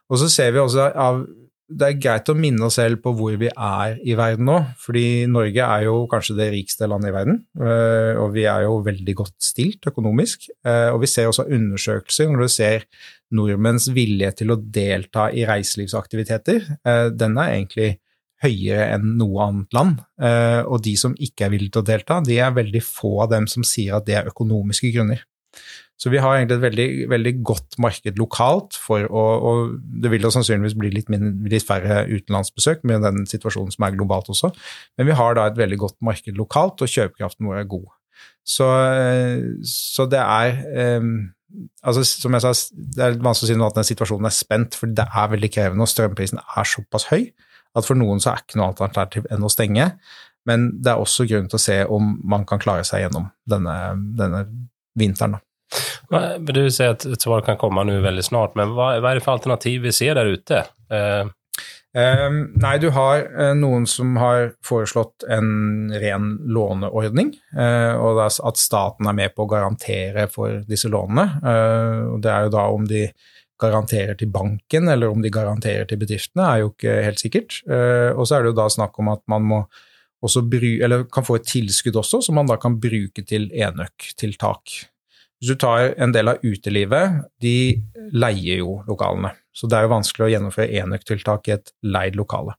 Og 0.10 0.22
så 0.22 0.30
ser 0.32 0.56
vi 0.56 0.64
også 0.64 0.90
av 0.94 1.22
det 1.68 1.88
er 1.88 2.00
greit 2.00 2.30
å 2.32 2.36
minne 2.38 2.64
oss 2.68 2.78
selv 2.80 3.02
på 3.04 3.12
hvor 3.18 3.36
vi 3.40 3.50
er 3.52 3.98
i 4.08 4.16
verden 4.18 4.48
nå. 4.48 4.56
fordi 4.80 5.28
Norge 5.28 5.66
er 5.66 5.84
jo 5.88 5.98
kanskje 6.12 6.38
det 6.40 6.48
rikeste 6.54 6.88
landet 6.88 7.12
i 7.12 7.16
verden, 7.16 7.42
eh, 7.60 8.14
og 8.22 8.32
vi 8.38 8.46
er 8.48 8.64
jo 8.64 8.80
veldig 8.86 9.16
godt 9.20 9.36
stilt 9.44 9.90
økonomisk. 9.92 10.48
Eh, 10.64 10.88
og 10.94 11.02
vi 11.04 11.12
ser 11.12 11.28
også 11.28 11.48
undersøkelser 11.52 12.32
når 12.32 12.44
du 12.44 12.54
ser 12.56 12.88
nordmenns 13.36 13.90
vilje 13.92 14.32
til 14.40 14.56
å 14.56 14.60
delta 14.60 15.28
i 15.36 15.44
reiselivsaktiviteter. 15.50 16.64
Eh, 16.88 17.08
den 17.12 17.36
er 17.36 17.56
egentlig 17.58 17.94
høyere 18.44 18.92
enn 18.94 19.16
noe 19.18 19.48
annet 19.48 19.74
land. 19.74 20.02
Og 20.70 20.84
de 20.86 20.92
som 21.02 21.16
ikke 21.18 21.48
er 21.48 21.50
villige 21.56 21.74
til 21.74 21.82
å 21.82 21.88
delta, 21.88 22.20
de 22.22 22.36
er 22.38 22.52
veldig 22.54 22.84
få 22.86 23.16
av 23.24 23.32
dem 23.32 23.48
som 23.50 23.66
sier 23.66 23.96
at 23.98 24.06
det 24.06 24.14
er 24.20 24.30
økonomiske 24.30 24.92
grunner. 24.94 25.24
Så 25.98 26.12
vi 26.14 26.20
har 26.22 26.36
egentlig 26.38 26.60
et 26.60 26.66
veldig, 26.66 26.88
veldig 27.10 27.32
godt 27.50 27.78
marked 27.82 28.20
lokalt 28.22 28.76
for 28.78 29.08
å 29.10 29.24
og 29.50 29.78
Det 30.04 30.12
vil 30.14 30.28
jo 30.28 30.30
sannsynligvis 30.34 30.76
bli 30.78 30.92
litt, 30.94 31.10
litt, 31.10 31.66
færre 31.66 32.04
utenlandsbesøk 32.06 32.84
med 32.86 33.02
den 33.02 33.26
situasjonen 33.30 33.74
som 33.74 33.88
er 33.88 33.96
globalt 33.96 34.30
også, 34.30 34.52
men 34.98 35.10
vi 35.10 35.16
har 35.18 35.38
da 35.38 35.48
et 35.50 35.58
veldig 35.58 35.80
godt 35.82 35.98
marked 36.06 36.38
lokalt, 36.38 36.84
og 36.86 36.92
kjøpekraften 36.92 37.50
vår 37.50 37.64
er 37.64 37.72
god. 37.72 37.90
Så, 38.48 38.68
så 39.68 40.06
det 40.10 40.22
er 40.22 40.96
um, 40.98 41.10
altså 41.84 42.02
Som 42.08 42.34
jeg 42.34 42.42
sa, 42.46 42.54
det 42.74 43.04
er 43.04 43.18
vanskelig 43.20 43.50
å 43.50 43.50
si 43.50 43.58
noe 43.60 43.68
at 43.72 43.78
den 43.78 43.90
situasjonen 43.90 44.30
er 44.30 44.36
spent, 44.36 44.78
for 44.78 44.94
det 44.94 45.06
er 45.08 45.34
veldig 45.34 45.52
krevende, 45.54 45.84
og 45.86 45.92
strømprisen 45.92 46.42
er 46.42 46.70
såpass 46.76 47.10
høy 47.12 47.32
at 47.78 47.86
for 47.86 48.00
noen 48.00 48.22
så 48.22 48.32
er 48.32 48.44
ikke 48.44 48.60
noe 48.60 48.72
alternativ 48.72 49.28
enn 49.34 49.46
å 49.46 49.52
stenge. 49.52 49.92
Men 50.48 50.70
det 50.82 50.94
er 50.94 51.02
også 51.02 51.28
grunn 51.30 51.50
til 51.52 51.60
å 51.60 51.62
se 51.62 51.78
om 51.94 52.16
man 52.26 52.46
kan 52.48 52.62
klare 52.62 52.86
seg 52.88 53.04
gjennom 53.04 53.28
denne, 53.50 53.76
denne 54.18 54.46
vinteren. 54.98 55.38
da. 55.38 55.47
Du 56.08 56.62
sier 56.72 56.94
at 56.94 57.06
et 57.08 57.24
svar 57.24 57.44
kan 57.44 57.60
komme 57.60 57.84
nå 57.88 57.98
veldig 58.04 58.24
snart, 58.24 58.56
men 58.60 58.76
hva, 58.78 58.94
hva, 59.02 59.12
er 59.12 59.20
det 59.20 59.26
for 59.26 59.36
alternativ 59.36 59.84
vi 59.88 59.96
ser 59.96 60.16
der 60.20 60.32
ute? 60.38 60.64
Eh. 60.94 61.34
Um, 61.98 62.52
nei, 62.62 62.76
du 62.78 62.92
har 62.94 63.24
uh, 63.26 63.56
noen 63.58 63.88
som 63.90 64.18
har 64.22 64.52
foreslått 64.66 65.24
en 65.34 65.88
ren 65.98 66.36
låneordning, 66.46 67.32
uh, 67.58 67.96
og 67.98 68.20
at 68.28 68.60
staten 68.62 69.08
er 69.10 69.16
med 69.18 69.34
på 69.34 69.48
å 69.48 69.50
garantere 69.50 70.28
for 70.30 70.60
disse 70.68 70.92
lånene. 70.94 71.26
Uh, 71.42 72.04
og 72.14 72.22
det 72.26 72.34
er 72.34 72.46
jo 72.46 72.54
da 72.54 72.66
om 72.76 72.86
de 72.90 73.08
garanterer 73.58 74.20
til 74.20 74.30
banken 74.30 74.92
eller 74.94 75.10
om 75.10 75.24
de 75.24 75.34
garanterer 75.34 75.88
til 75.90 75.98
bedriftene, 76.04 76.46
er 76.46 76.62
jo 76.62 76.70
ikke 76.76 77.00
helt 77.08 77.24
sikkert. 77.24 77.56
og 77.66 78.28
så 78.30 78.36
er 78.36 78.44
det 78.46 78.52
jo 78.52 78.58
da 78.60 78.68
snakk 78.70 79.00
om 79.02 79.10
at 79.10 79.24
man 79.26 79.48
må 79.50 79.58
også 80.22 80.44
bry, 80.46 80.76
eller 80.86 81.08
kan 81.10 81.26
få 81.26 81.40
et 81.40 81.50
tilskudd 81.50 81.98
også, 81.98 82.20
som 82.28 82.38
man 82.38 82.46
da 82.46 82.60
kan 82.62 82.78
bruke 82.78 83.26
til 83.26 83.50
enøktiltak. 83.50 84.76
Hvis 85.38 85.54
du 85.54 85.60
tar 85.62 85.92
en 86.02 86.14
del 86.16 86.32
av 86.32 86.42
utelivet, 86.42 87.22
de 87.44 87.58
leier 88.14 88.64
jo 88.64 88.80
lokalene. 88.88 89.36
Så 89.54 89.70
det 89.70 89.78
er 89.78 89.86
jo 89.86 89.94
vanskelig 89.96 90.26
å 90.26 90.32
gjennomføre 90.32 90.82
enøktiltak 90.82 91.50
i 91.50 91.58
et 91.58 91.72
leid 91.86 92.18
lokale. 92.18 92.56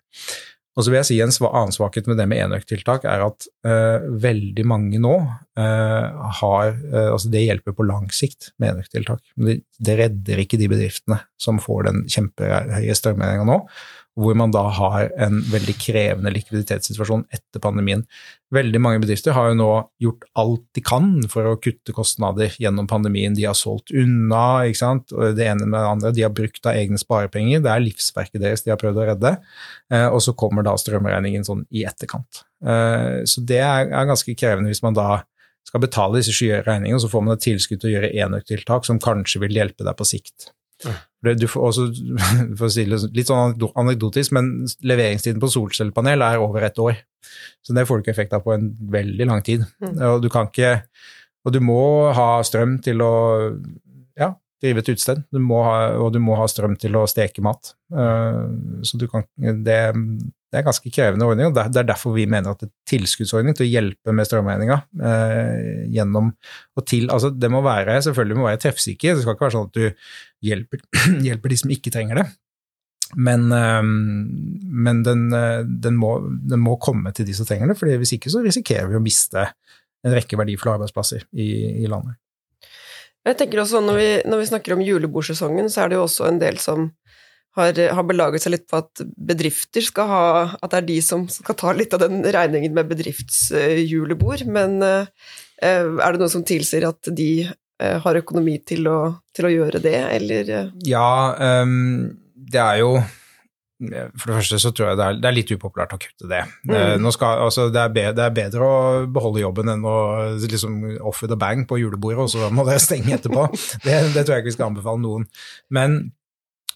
Og 0.78 0.84
så 0.86 0.92
vil 0.92 1.00
jeg 1.00 1.08
si 1.08 1.16
En 1.18 1.32
annen 1.50 1.74
svakhet 1.74 2.06
med 2.06 2.20
det 2.20 2.28
med 2.30 2.44
enøktiltak 2.44 3.06
er 3.10 3.24
at 3.26 3.48
uh, 3.66 4.06
veldig 4.22 4.64
mange 4.70 5.00
nå 5.02 5.14
uh, 5.18 6.28
har 6.40 6.70
uh, 6.70 7.10
Altså 7.10 7.32
det 7.34 7.46
hjelper 7.48 7.74
på 7.74 7.86
lang 7.88 8.06
sikt 8.14 8.52
med 8.62 8.76
enøktiltak, 8.76 9.24
men 9.34 9.50
det, 9.50 9.56
det 9.82 9.98
redder 9.98 10.42
ikke 10.44 10.60
de 10.60 10.70
bedriftene 10.70 11.18
som 11.40 11.58
får 11.62 11.88
den 11.88 12.04
kjempehøye 12.06 12.94
strømregninga 12.94 13.48
nå 13.48 13.58
hvor 14.18 14.34
man 14.38 14.50
da 14.54 14.64
har 14.74 15.12
en 15.20 15.38
veldig 15.46 15.74
krevende 15.78 16.32
likviditetssituasjon 16.34 17.22
etter 17.34 17.62
pandemien. 17.62 18.02
Veldig 18.54 18.80
mange 18.82 19.02
bedrifter 19.02 19.36
har 19.36 19.50
jo 19.50 19.58
nå 19.60 19.68
gjort 20.02 20.26
alt 20.40 20.64
de 20.74 20.82
kan 20.82 21.12
for 21.30 21.46
å 21.46 21.58
kutte 21.62 21.94
kostnader 21.94 22.56
gjennom 22.58 22.88
pandemien. 22.90 23.36
De 23.36 23.46
har 23.46 23.56
solgt 23.58 23.92
unna, 23.94 24.64
ikke 24.66 24.80
sant? 24.80 25.14
Det 25.14 25.46
ene 25.46 25.68
med 25.68 25.78
det 25.78 25.92
andre. 25.92 26.12
De 26.16 26.26
har 26.26 26.34
brukt 26.34 26.66
av 26.66 26.78
egne 26.80 26.98
sparepenger. 27.00 27.62
Det 27.62 27.72
er 27.72 27.84
livsverket 27.84 28.42
deres 28.42 28.66
de 28.66 28.74
har 28.74 28.80
prøvd 28.80 29.02
å 29.02 29.08
redde. 29.12 29.34
Eh, 29.92 30.08
og 30.08 30.22
så 30.24 30.34
kommer 30.38 30.66
da 30.66 30.74
strømregningen 30.80 31.46
sånn 31.46 31.66
i 31.70 31.86
etterkant. 31.88 32.42
Eh, 32.64 33.22
så 33.28 33.44
det 33.46 33.62
er 33.62 33.92
ganske 33.92 34.34
krevende 34.38 34.72
hvis 34.72 34.84
man 34.84 34.98
da 34.98 35.22
skal 35.68 35.84
betale 35.84 36.18
disse 36.18 36.34
skyhøye 36.34 36.64
regningene, 36.66 37.00
så 37.02 37.10
får 37.12 37.24
man 37.24 37.36
et 37.36 37.44
tilskudd 37.44 37.82
til 37.82 37.90
å 37.90 37.94
gjøre 37.98 38.14
enøktiltak 38.24 38.88
som 38.88 39.00
kanskje 39.02 39.44
vil 39.44 39.60
hjelpe 39.60 39.86
deg 39.86 39.98
på 39.98 40.06
sikt. 40.08 40.50
Du 41.22 41.46
får 41.50 41.68
også, 41.70 41.86
for 42.58 42.68
å 42.68 42.72
si 42.72 42.84
det 42.86 43.00
litt 43.16 43.30
sånn 43.30 43.56
anekdotisk, 43.80 44.34
men 44.36 44.68
leveringstiden 44.86 45.42
på 45.42 45.50
solcellepanel 45.50 46.22
er 46.24 46.42
over 46.42 46.66
ett 46.68 46.78
år. 46.82 47.00
Så 47.66 47.74
det 47.74 47.86
får 47.88 47.98
du 47.98 48.04
ikke 48.04 48.14
effekt 48.14 48.36
av 48.36 48.44
på 48.44 48.54
en 48.54 48.70
veldig 48.92 49.26
lang 49.28 49.42
tid. 49.46 49.64
Mm. 49.82 49.96
Og 50.12 50.22
du 50.24 50.30
kan 50.32 50.50
ikke 50.50 50.80
Og 51.46 51.52
du 51.54 51.60
må 51.64 52.10
ha 52.12 52.42
strøm 52.44 52.74
til 52.84 53.00
å 53.00 53.12
ja, 54.18 54.32
drive 54.60 54.82
et 54.82 54.88
utested, 54.90 55.22
og 55.32 56.08
du 56.12 56.18
må 56.20 56.34
ha 56.36 56.48
strøm 56.50 56.74
til 56.76 56.98
å 56.98 57.06
steke 57.08 57.40
mat. 57.46 57.70
Eh, 57.94 58.40
så 58.84 58.98
du 59.00 59.06
kan 59.08 59.24
det, 59.38 59.78
det 60.48 60.58
er 60.60 60.64
ganske 60.64 60.90
krevende 60.92 61.26
ordning, 61.28 61.50
og 61.50 61.56
det 61.56 61.76
er 61.76 61.88
derfor 61.90 62.14
vi 62.16 62.24
mener 62.30 62.54
at 62.54 62.62
er 62.64 62.70
tilskuddsordning 62.88 63.56
til 63.56 63.66
å 63.66 63.68
hjelpe 63.68 64.14
med 64.16 64.28
strømregninga 64.28 64.78
eh, 65.04 65.82
gjennom 65.92 66.30
og 66.32 66.86
til 66.88 67.10
Altså, 67.12 67.30
det 67.36 67.50
må 67.52 67.60
være 67.64 67.98
selvfølgelig 68.06 68.38
må 68.38 68.46
være 68.46 68.60
treffsikker, 68.62 69.16
det 69.16 69.24
skal 69.24 69.36
ikke 69.36 69.44
være 69.44 69.56
sånn 69.58 69.68
at 69.68 69.76
du 69.76 70.46
hjelper, 70.48 70.84
hjelper 71.26 71.52
de 71.52 71.58
som 71.60 71.74
ikke 71.74 71.92
trenger 71.92 72.22
det. 72.22 72.24
Men, 73.16 73.44
eh, 73.52 73.82
men 74.88 75.02
den, 75.04 75.26
eh, 75.36 75.60
den, 75.68 76.00
må, 76.00 76.14
den, 76.24 76.64
må, 76.64 76.78
komme 76.80 77.12
til 77.12 77.28
de 77.28 77.36
som 77.36 77.48
trenger 77.48 77.68
det, 77.72 77.76
for 77.80 78.00
hvis 78.00 78.16
ikke 78.16 78.32
så 78.32 78.40
risikerer 78.44 78.88
vi 78.88 78.96
å 78.96 79.04
miste 79.04 79.50
en 80.06 80.14
rekke 80.14 80.38
verdifulle 80.40 80.78
arbeidsplasser 80.78 81.28
i, 81.36 81.50
i 81.84 81.92
landet. 81.92 82.16
Jeg 83.28 83.36
tenker 83.36 83.60
også 83.60 83.82
når 83.84 84.00
vi, 84.00 84.08
når 84.24 84.40
vi 84.40 84.48
snakker 84.48 84.72
om 84.72 84.84
julebordsesongen, 84.84 85.68
så 85.68 85.84
er 85.84 85.92
det 85.92 85.98
jo 85.98 86.06
også 86.06 86.28
en 86.30 86.40
del 86.40 86.56
som 86.62 86.88
har, 87.56 87.78
har, 87.94 88.06
belaget 88.06 88.44
seg 88.44 88.54
litt 88.54 88.66
på 88.70 88.80
at 88.82 89.02
bedrifter 89.30 89.84
skal 89.84 90.10
ha 90.10 90.24
At 90.60 90.72
det 90.72 90.80
er 90.82 90.88
de 90.90 90.98
som 91.04 91.26
skal 91.32 91.58
ta 91.58 91.74
litt 91.76 91.94
av 91.96 92.04
den 92.04 92.22
regningen 92.22 92.74
med 92.76 92.90
bedriftsjulebord. 92.92 94.46
Men 94.50 94.78
uh, 94.84 95.06
er 95.62 96.12
det 96.12 96.22
noe 96.22 96.32
som 96.32 96.46
tilsier 96.46 96.88
at 96.90 97.10
de 97.10 97.30
uh, 97.48 97.96
har 98.04 98.20
økonomi 98.22 98.58
til 98.68 98.88
å, 98.90 98.98
til 99.34 99.48
å, 99.48 99.54
gjøre 99.54 99.82
det, 99.84 99.98
eller? 100.18 100.52
Ja, 100.86 101.08
um, 101.62 102.10
det 102.34 102.60
er 102.64 102.82
jo 102.82 102.98
for 103.78 104.26
det 104.26 104.40
første 104.40 104.56
så 104.58 104.72
tror 104.74 104.88
jeg 104.88 104.98
det 104.98 105.04
er, 105.04 105.18
det 105.22 105.26
er 105.28 105.34
litt 105.36 105.50
upopulært 105.54 105.92
å 105.94 106.00
kutte 106.02 106.26
det. 106.26 106.40
Mm. 106.66 107.04
Skal, 107.14 107.44
altså 107.44 107.68
det, 107.70 107.78
er 107.78 107.92
bedre, 107.94 108.14
det, 108.16 108.24
er 108.24 108.32
bedre, 108.34 108.66
å 108.66 109.04
beholde 109.14 109.44
jobben 109.44 109.70
enn 109.70 109.84
å 109.86 109.98
liksom 110.42 110.80
offer 110.98 111.30
the 111.30 111.38
bang 111.38 111.62
på 111.62 111.78
julebordet, 111.78 112.24
og 112.24 112.32
så 112.32 112.50
må 112.50 112.64
det 112.66 112.80
stenge 112.82 113.14
etterpå. 113.14 113.44
det, 113.86 114.00
det, 114.16 114.24
tror 114.24 114.34
jeg 114.34 114.42
ikke 114.42 114.50
vi 114.50 114.56
skal 114.56 114.72
anbefale 114.72 115.04
noen. 115.04 115.28
Men 115.70 116.00
Eh, 116.00 116.17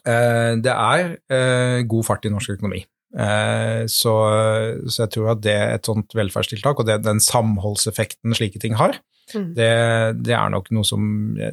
det 0.02 0.72
er 0.72 1.12
eh, 1.30 1.82
god 1.86 2.06
fart 2.08 2.26
i 2.26 2.32
norsk 2.32 2.56
økonomi. 2.56 2.82
Eh, 3.12 3.84
så, 3.92 4.12
så, 4.88 5.02
jeg 5.02 5.12
tror 5.12 5.32
at 5.34 5.42
det 5.44 5.54
er 5.54 5.74
et 5.76 5.88
sånt 5.88 6.14
velferdstiltak, 6.16 6.80
og 6.80 6.88
det, 6.88 7.02
den 7.04 7.20
samholdseffekten 7.22 8.36
slike 8.36 8.62
ting 8.62 8.78
har, 8.80 8.96
mm. 9.34 9.50
det, 9.58 9.72
det, 10.24 10.36
er 10.36 10.52
nok 10.54 10.70
noe 10.72 10.88
som 10.88 11.04
jeg, 11.38 11.52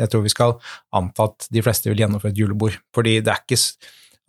jeg, 0.00 0.10
tror 0.10 0.24
vi 0.24 0.32
skal 0.32 0.56
anta 0.96 1.28
at 1.28 1.48
de 1.52 1.64
fleste 1.64 1.92
vil 1.92 2.00
gjennomføre 2.04 2.32
et 2.34 2.40
julebord. 2.40 2.78
Fordi 2.96 3.18
det 3.24 3.34
er 3.34 3.44
ikke, 3.44 3.60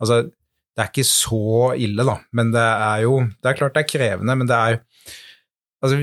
altså, 0.02 0.22
det 0.28 0.84
er 0.84 0.92
ikke 0.92 1.08
så 1.08 1.72
ille, 1.80 2.04
da. 2.04 2.18
Men 2.36 2.52
det 2.52 2.66
er 2.90 3.06
jo 3.06 3.22
Det 3.24 3.50
er 3.50 3.58
klart 3.62 3.78
det 3.78 3.86
er 3.86 3.92
krevende, 3.94 4.36
men 4.36 4.50
det 4.50 4.56
er 4.56 4.82
Altså, 5.84 5.98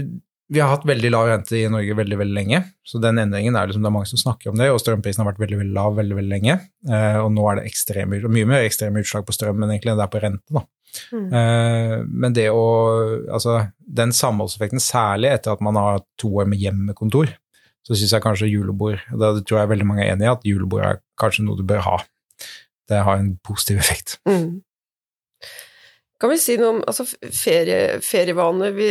vi 0.52 0.60
har 0.60 0.70
hatt 0.74 0.86
veldig 0.86 1.10
lav 1.14 1.30
rente 1.30 1.56
i 1.58 1.70
Norge 1.72 1.96
veldig 1.98 2.18
veldig 2.20 2.36
lenge, 2.36 2.60
så 2.86 3.00
den 3.02 3.22
endringen 3.22 3.56
er 3.56 3.70
liksom, 3.70 3.84
det 3.86 3.90
er 3.90 3.96
mange 3.96 4.10
som 4.12 4.20
snakker 4.20 4.52
om 4.52 4.60
det, 4.60 4.70
og 4.74 4.82
strømprisen 4.82 5.24
har 5.24 5.30
vært 5.32 5.42
veldig 5.42 5.60
veldig 5.62 5.76
lav 5.76 5.96
veldig 5.98 6.18
veldig 6.20 6.34
lenge. 6.34 6.58
Eh, 6.90 7.20
og 7.22 7.32
nå 7.34 7.46
er 7.50 7.60
det 7.60 7.68
ekstreme, 7.72 8.20
mye 8.28 8.50
mer 8.50 8.66
ekstreme 8.68 9.04
utslag 9.04 9.26
på 9.28 9.36
strøm 9.36 9.64
enn 9.64 9.74
det 9.74 9.94
er 9.94 10.12
på 10.12 10.22
rente. 10.24 10.46
da. 10.52 10.66
Mm. 11.14 11.30
Eh, 11.34 11.96
men 12.06 12.36
det 12.38 12.50
å 12.54 12.66
Altså, 13.34 13.56
den 13.80 14.12
samholdseffekten, 14.14 14.84
særlig 14.84 15.32
etter 15.32 15.56
at 15.56 15.64
man 15.66 15.80
har 15.80 16.04
to 16.22 16.30
år 16.42 16.50
med 16.50 16.62
hjemmekontor, 16.62 17.32
så 17.84 17.98
syns 17.98 18.14
jeg 18.14 18.24
kanskje 18.24 18.48
julebord 18.48 19.02
Da 19.12 19.34
tror 19.42 19.60
jeg 19.60 19.72
veldig 19.74 19.88
mange 19.88 20.06
er 20.06 20.14
enig 20.14 20.28
i 20.28 20.32
at 20.32 20.46
julebord 20.48 20.86
er 20.86 21.02
kanskje 21.20 21.44
noe 21.48 21.60
du 21.60 21.66
bør 21.68 21.82
ha. 21.88 21.98
Det 22.90 23.02
har 23.08 23.18
en 23.18 23.34
positiv 23.44 23.82
effekt. 23.84 24.20
Mm. 24.28 24.62
Kan 26.24 26.32
vi 26.32 26.38
si 26.40 26.54
noe 26.56 26.70
om 26.72 26.78
altså, 26.88 27.04
ferie, 27.36 27.98
ferievaner? 28.00 28.72
Vi, 28.72 28.86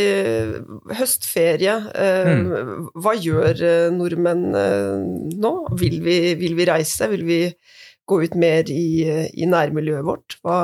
høstferie. 0.93 1.79
Eh, 1.97 2.27
mm. 2.29 2.91
Hva 3.01 3.15
gjør 3.17 3.63
eh, 3.65 3.87
nordmenn 3.89 4.51
eh, 4.53 4.99
nå? 5.41 5.53
Vil 5.79 5.97
vi, 6.05 6.17
vil 6.37 6.53
vi, 6.59 6.67
reise? 6.69 7.09
Vil 7.09 7.23
vi 7.25 7.39
gå 8.05 8.19
ut 8.21 8.37
mer 8.37 8.69
i, 8.69 8.85
i 9.33 9.49
nærmiljøet 9.49 10.05
vårt? 10.05 10.37
Hva 10.45 10.59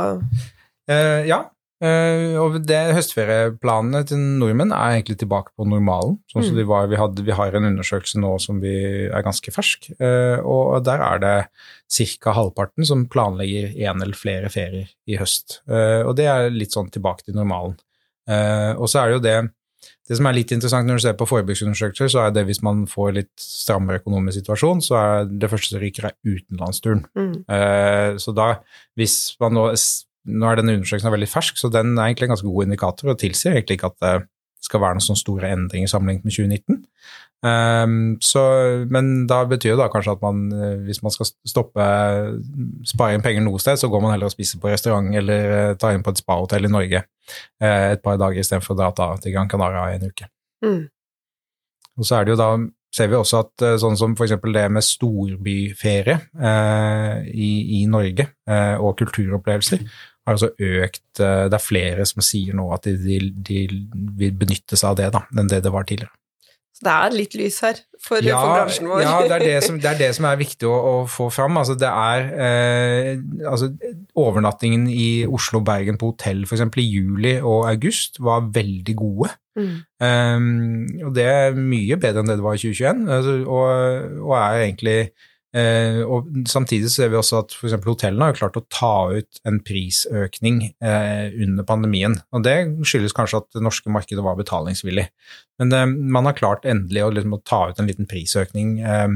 eh, 0.85 1.25
Ja, 1.31 1.47
og 1.79 2.57
det 2.67 2.79
Høstferieplanene 2.91 4.01
til 4.09 4.19
nordmenn 4.41 4.73
er 4.75 4.97
egentlig 4.97 5.15
tilbake 5.21 5.53
på 5.55 5.67
normalen. 5.69 6.17
sånn 6.27 6.43
som 6.43 6.55
mm. 6.55 6.59
de 6.59 6.65
var, 6.67 6.89
vi, 6.91 6.97
hadde, 6.99 7.23
vi, 7.23 7.35
har 7.35 7.55
en 7.55 7.69
undersøkelse 7.69 8.19
nå 8.19 8.33
som 8.43 8.59
vi 8.59 8.73
er 9.07 9.23
ganske 9.23 9.53
fersk, 9.55 9.87
uh, 10.01 10.43
og 10.43 10.83
der 10.87 11.03
er 11.05 11.21
det 11.23 11.35
ca. 12.19 12.33
halvparten 12.35 12.87
som 12.87 13.05
planlegger 13.11 13.71
én 13.79 14.03
eller 14.03 14.17
flere 14.17 14.51
ferier 14.51 14.91
i 15.07 15.19
høst. 15.21 15.61
Uh, 15.71 16.03
og 16.03 16.17
det 16.19 16.27
er 16.27 16.51
litt 16.51 16.75
sånn 16.75 16.91
tilbake 16.91 17.27
til 17.27 17.39
normalen. 17.39 17.79
og 18.29 18.85
så 18.85 18.99
er 19.01 19.07
det 19.07 19.15
jo 19.15 19.23
det 19.23 19.37
det 20.09 20.17
som 20.17 20.25
er 20.25 20.35
litt 20.35 20.51
interessant 20.51 20.85
når 20.89 20.97
du 20.97 21.01
ser 21.03 21.15
på 21.17 21.25
forbruksundersøkelser, 21.29 22.09
så 22.11 22.21
er 22.25 22.31
det 22.33 22.43
hvis 22.45 22.63
man 22.65 22.83
får 22.89 23.11
litt 23.13 23.31
strammere 23.41 24.01
økonomisk 24.01 24.39
situasjon, 24.39 24.81
så 24.81 24.97
er 24.97 25.29
det 25.29 25.49
første 25.51 25.75
som 25.75 25.81
ryker, 25.81 26.09
er 26.09 26.15
utenlandsturen. 26.25 27.03
Mm. 27.13 27.35
så 28.21 28.33
da, 28.33 28.47
hvis 28.97 29.15
man 29.41 29.53
nå 29.55 29.65
nå 30.29 30.49
er 30.49 30.59
denne 30.59 30.77
undersøkelsen 30.77 31.13
veldig 31.13 31.29
fersk, 31.31 31.57
så 31.59 31.71
den 31.73 31.95
er 31.97 32.09
egentlig 32.09 32.29
en 32.29 32.35
ganske 32.35 32.49
god 32.49 32.67
indikator 32.67 33.13
og 33.13 33.19
tilsier 33.21 33.57
egentlig 33.57 33.79
ikke 33.79 33.91
at 33.93 33.97
det 34.05 34.13
skal 34.65 34.81
være 34.83 34.97
noen 34.97 35.05
sånne 35.05 35.21
store 35.21 35.49
endringer 35.55 35.89
sammenlignet 35.91 36.27
med 36.27 36.35
2019. 36.35 36.79
Um, 37.39 37.47
ehm, 37.47 37.99
så, 38.19 38.41
men 38.91 39.11
da 39.29 39.37
betyr 39.47 39.77
det 39.77 39.79
da 39.79 39.87
kanskje 39.91 40.17
at 40.17 40.23
man, 40.25 40.41
eh, 40.51 40.81
hvis 40.83 40.99
man 41.05 41.13
skal 41.15 41.29
stoppe 41.47 41.85
spare 42.89 43.15
inn 43.15 43.23
penger 43.23 43.45
noe 43.45 43.61
sted, 43.63 43.79
så 43.79 43.87
går 43.91 44.03
man 44.03 44.11
heller 44.11 44.27
og 44.27 44.35
spiser 44.35 44.59
på 44.59 44.71
restaurant 44.71 45.15
eller 45.15 45.53
uh, 45.53 45.77
tar 45.79 45.95
inn 45.95 46.03
på 46.03 46.11
et 46.11 46.19
spahotell 46.19 46.67
i 46.67 46.73
Norge 46.73 47.05
uh, 47.05 47.85
et 47.93 48.03
par 48.03 48.19
dager 48.19 48.43
istedenfor 48.43 48.75
å 48.75 48.81
dra 48.81 49.13
til 49.23 49.35
Gran 49.35 49.51
Canaria 49.51 49.87
i 49.93 50.01
en 50.01 50.11
uke. 50.11 50.27
Mm. 50.65 50.83
Og 51.99 52.07
så 52.07 52.19
er 52.19 52.27
det 52.27 52.35
jo 52.35 52.41
da 52.41 52.51
ser 52.95 53.09
vi 53.11 53.17
også 53.19 53.43
at 53.43 53.65
sånn 53.81 53.97
som 53.99 54.15
f.eks. 54.17 54.35
det 54.41 54.65
med 54.73 54.85
storbyferie 54.85 56.15
eh, 56.17 57.27
i, 57.29 57.51
i, 57.79 57.81
Norge 57.89 58.25
eh, 58.49 58.81
og 58.81 58.95
kulturopplevelser, 58.99 59.83
har 60.29 60.37
altså 60.37 60.51
økt 60.53 61.21
eh, 61.23 61.45
Det 61.49 61.57
er 61.57 61.65
flere 61.65 62.05
som 62.07 62.23
sier 62.25 62.55
nå 62.57 62.69
at 62.75 62.87
de, 62.87 62.95
de, 63.01 63.19
de 63.49 63.59
vil 64.21 64.39
benytte 64.39 64.79
seg 64.79 64.93
av 64.93 65.01
det 65.01 65.11
da, 65.17 65.25
enn 65.35 65.51
det 65.51 65.63
det 65.65 65.73
var 65.73 65.87
tidligere. 65.89 66.13
Så 66.79 66.85
det 66.87 66.91
er 66.95 67.15
litt 67.17 67.33
lys 67.35 67.57
her 67.65 67.79
for, 67.99 68.23
ja, 68.23 68.37
for 68.39 68.53
bransjen 68.55 68.87
vår. 68.87 69.01
ja, 69.03 69.15
det 69.27 69.33
er 69.35 69.43
det, 69.43 69.55
som, 69.65 69.79
det 69.83 69.89
er 69.89 69.97
det 69.99 70.09
som 70.15 70.27
er 70.29 70.37
viktig 70.39 70.69
å, 70.69 70.75
å 70.77 70.93
få 71.11 71.27
fram. 71.33 71.59
Altså, 71.59 71.75
det 71.75 71.89
er 71.89 72.29
eh, 72.45 73.09
altså, 73.43 73.67
Overnattingen 74.15 74.85
i 74.87 75.25
Oslo 75.27 75.59
og 75.59 75.67
Bergen 75.67 75.99
på 75.99 76.13
hotell 76.13 76.45
f.eks. 76.47 76.63
i 76.79 76.85
juli 76.87 77.35
og 77.41 77.67
august 77.67 78.21
var 78.23 78.47
veldig 78.55 78.95
gode. 78.95 79.33
Mm. 79.59 79.75
Um, 79.99 80.85
og 81.09 81.11
det 81.17 81.25
er 81.27 81.57
mye 81.59 81.99
bedre 81.99 82.23
enn 82.23 82.31
det 82.31 82.37
det 82.39 82.45
var 82.45 82.55
i 82.55 82.63
2021, 82.63 83.03
altså, 83.17 83.35
og, 83.43 84.15
og, 84.23 84.33
er 84.39 84.63
egentlig 84.63 84.97
Eh, 85.49 86.03
og 86.05 86.27
Samtidig 86.45 86.91
ser 86.93 87.09
vi 87.09 87.17
også 87.17 87.39
at 87.41 87.53
f.eks. 87.57 87.73
hotellene 87.87 88.27
har 88.29 88.37
klart 88.37 88.57
å 88.59 88.65
ta 88.69 89.09
ut 89.17 89.39
en 89.49 89.57
prisøkning 89.65 90.61
eh, 90.77 91.33
under 91.41 91.65
pandemien. 91.67 92.19
og 92.31 92.43
Det 92.45 92.55
skyldes 92.85 93.15
kanskje 93.17 93.41
at 93.41 93.49
det 93.57 93.63
norske 93.65 93.89
markedet 93.93 94.25
var 94.25 94.37
betalingsvillig. 94.37 95.07
Men 95.61 95.73
eh, 95.73 95.87
man 96.17 96.29
har 96.29 96.37
klart 96.37 96.67
endelig 96.69 97.05
å, 97.05 97.13
liksom, 97.15 97.33
å, 97.33 97.41
ta 97.41 97.63
ut 97.71 97.81
en 97.81 97.89
liten 97.89 98.09
prisøkning 98.09 98.75
eh, 98.83 99.07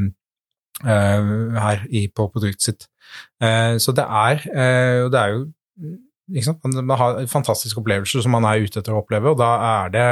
eh, 0.87 1.35
her 1.67 1.85
i, 1.91 2.07
på 2.09 2.29
produktet 2.33 2.65
sitt. 2.65 2.89
Eh, 3.43 3.77
så 3.83 3.93
det 3.93 4.07
er, 4.07 4.41
det 5.13 5.19
er 5.19 5.37
jo 5.37 5.45
man 6.23 6.97
har 6.97 7.17
fantastiske 7.27 7.81
opplevelser 7.81 8.23
som 8.23 8.31
man 8.31 8.45
er 8.47 8.63
ute 8.63 8.79
etter 8.79 8.95
å 8.95 9.01
oppleve, 9.01 9.33
og 9.33 9.41
da 9.41 9.49
er 9.67 9.93
det 9.93 10.05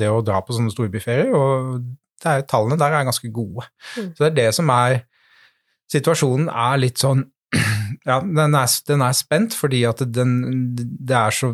det 0.00 0.08
å 0.10 0.22
dra 0.24 0.40
på 0.40 0.56
sånne 0.56 0.72
storbyferier, 0.72 1.34
og 1.36 1.82
er, 2.24 2.42
tallene 2.48 2.78
der 2.80 2.96
er 2.96 3.06
ganske 3.06 3.30
gode. 3.30 3.66
Mm. 3.94 4.08
Så 4.16 4.24
det 4.24 4.30
er 4.30 4.38
det 4.38 4.48
som 4.56 4.72
er 4.72 5.02
situasjonen 5.92 6.48
er 6.52 6.80
litt 6.84 7.02
sånn 7.02 7.26
Ja, 8.08 8.20
den 8.20 8.56
er, 8.56 8.72
den 8.88 9.04
er 9.04 9.14
spent 9.16 9.56
fordi 9.56 9.82
at 9.88 10.02
den, 10.12 10.32
det 10.76 11.16
er 11.16 11.34
så 11.34 11.52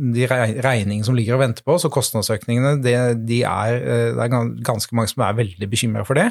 de 0.00 0.26
regningene 0.30 1.04
som 1.04 1.16
ligger 1.16 1.36
og 1.36 1.42
venter 1.42 1.64
på 1.66 1.74
oss, 1.74 1.84
og 1.84 1.92
kostnadsøkningene, 1.92 2.78
det, 2.84 2.94
de 3.28 3.42
er, 3.44 3.74
eh, 3.80 4.12
det 4.16 4.24
er 4.24 4.52
ganske 4.64 4.96
mange 4.96 5.12
som 5.12 5.24
er 5.26 5.36
veldig 5.36 5.68
bekymra 5.68 6.06
for 6.08 6.16
det. 6.16 6.30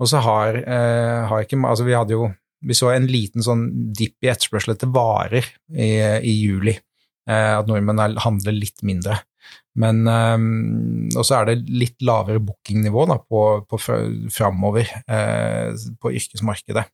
Og 0.00 0.08
så 0.08 0.22
har, 0.24 0.56
eh, 0.56 1.26
har, 1.28 1.44
ikke 1.44 1.60
Altså, 1.60 1.84
vi 1.84 1.98
hadde 1.98 2.16
jo 2.16 2.32
Vi 2.62 2.76
så 2.78 2.92
en 2.94 3.08
liten 3.10 3.42
sånn 3.42 3.64
dipp 3.90 4.22
i 4.22 4.28
etterspørsel 4.30 4.76
etter 4.76 4.86
varer 4.86 5.42
i, 5.74 5.98
i 6.22 6.34
juli. 6.44 6.76
Eh, 7.26 7.58
at 7.58 7.66
nordmenn 7.66 7.98
handler 8.22 8.54
litt 8.54 8.84
mindre. 8.86 9.16
Men 9.80 10.02
um, 10.04 11.08
Og 11.16 11.24
så 11.24 11.38
er 11.38 11.48
det 11.48 11.70
litt 11.72 12.02
lavere 12.04 12.42
bookingnivå 12.44 13.06
da, 13.08 13.16
på, 13.24 13.42
på 13.68 13.78
framover 14.32 14.90
eh, 15.06 15.72
på 16.00 16.12
yrkesmarkedet. 16.12 16.84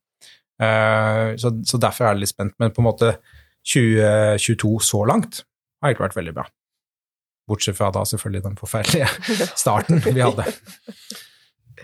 Eh, 0.62 1.32
så, 1.38 1.52
så, 1.66 1.80
derfor 1.82 2.08
er 2.08 2.16
det 2.16 2.24
litt 2.24 2.34
spent. 2.34 2.54
Men 2.62 2.74
på 2.74 2.82
en 2.82 2.88
måte 2.90 3.12
2022 3.66 4.76
så 4.86 5.02
langt 5.10 5.42
har 5.82 5.94
ikke 5.94 6.06
vært 6.06 6.18
veldig 6.18 6.36
bra. 6.38 6.46
Bortsett 7.48 7.78
fra 7.78 7.90
da 7.94 8.04
selvfølgelig 8.06 8.44
den 8.44 8.58
forferdelige 8.60 9.08
starten 9.56 10.02
vi 10.04 10.20
hadde. 10.20 10.46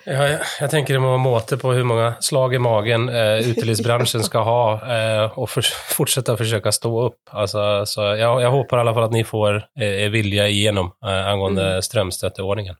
Ja, 0.04 0.24
jeg, 0.28 0.40
jeg, 0.60 0.70
tenker 0.72 0.96
det 0.96 1.00
må 1.00 1.12
være 1.14 1.22
måte 1.22 1.56
på 1.60 1.70
hvor 1.72 1.86
mange 1.88 2.10
slag 2.24 2.56
i 2.56 2.60
magen 2.62 3.06
eh, 3.08 3.46
utelivsbransjen 3.52 4.24
skal 4.26 4.44
ha, 4.48 4.64
eh, 4.96 5.38
og 5.40 5.48
for, 5.48 5.70
fortsette 5.94 6.34
å 6.34 6.40
forsøke 6.40 6.68
å 6.68 6.76
stå 6.76 6.90
opp. 7.06 7.20
Altså, 7.32 7.62
så 7.88 8.10
jeg, 8.12 8.28
jeg, 8.44 8.52
håper 8.56 8.80
i 8.80 8.84
alle 8.84 8.94
fall 8.96 9.08
at 9.08 9.14
dere 9.14 9.28
får 9.30 9.60
eh, 9.78 10.04
vilje 10.12 10.48
igjennom 10.52 10.92
eh, 11.04 11.22
angående 11.32 11.70
mm. 11.78 11.86
strømstøtteordningen. 11.88 12.76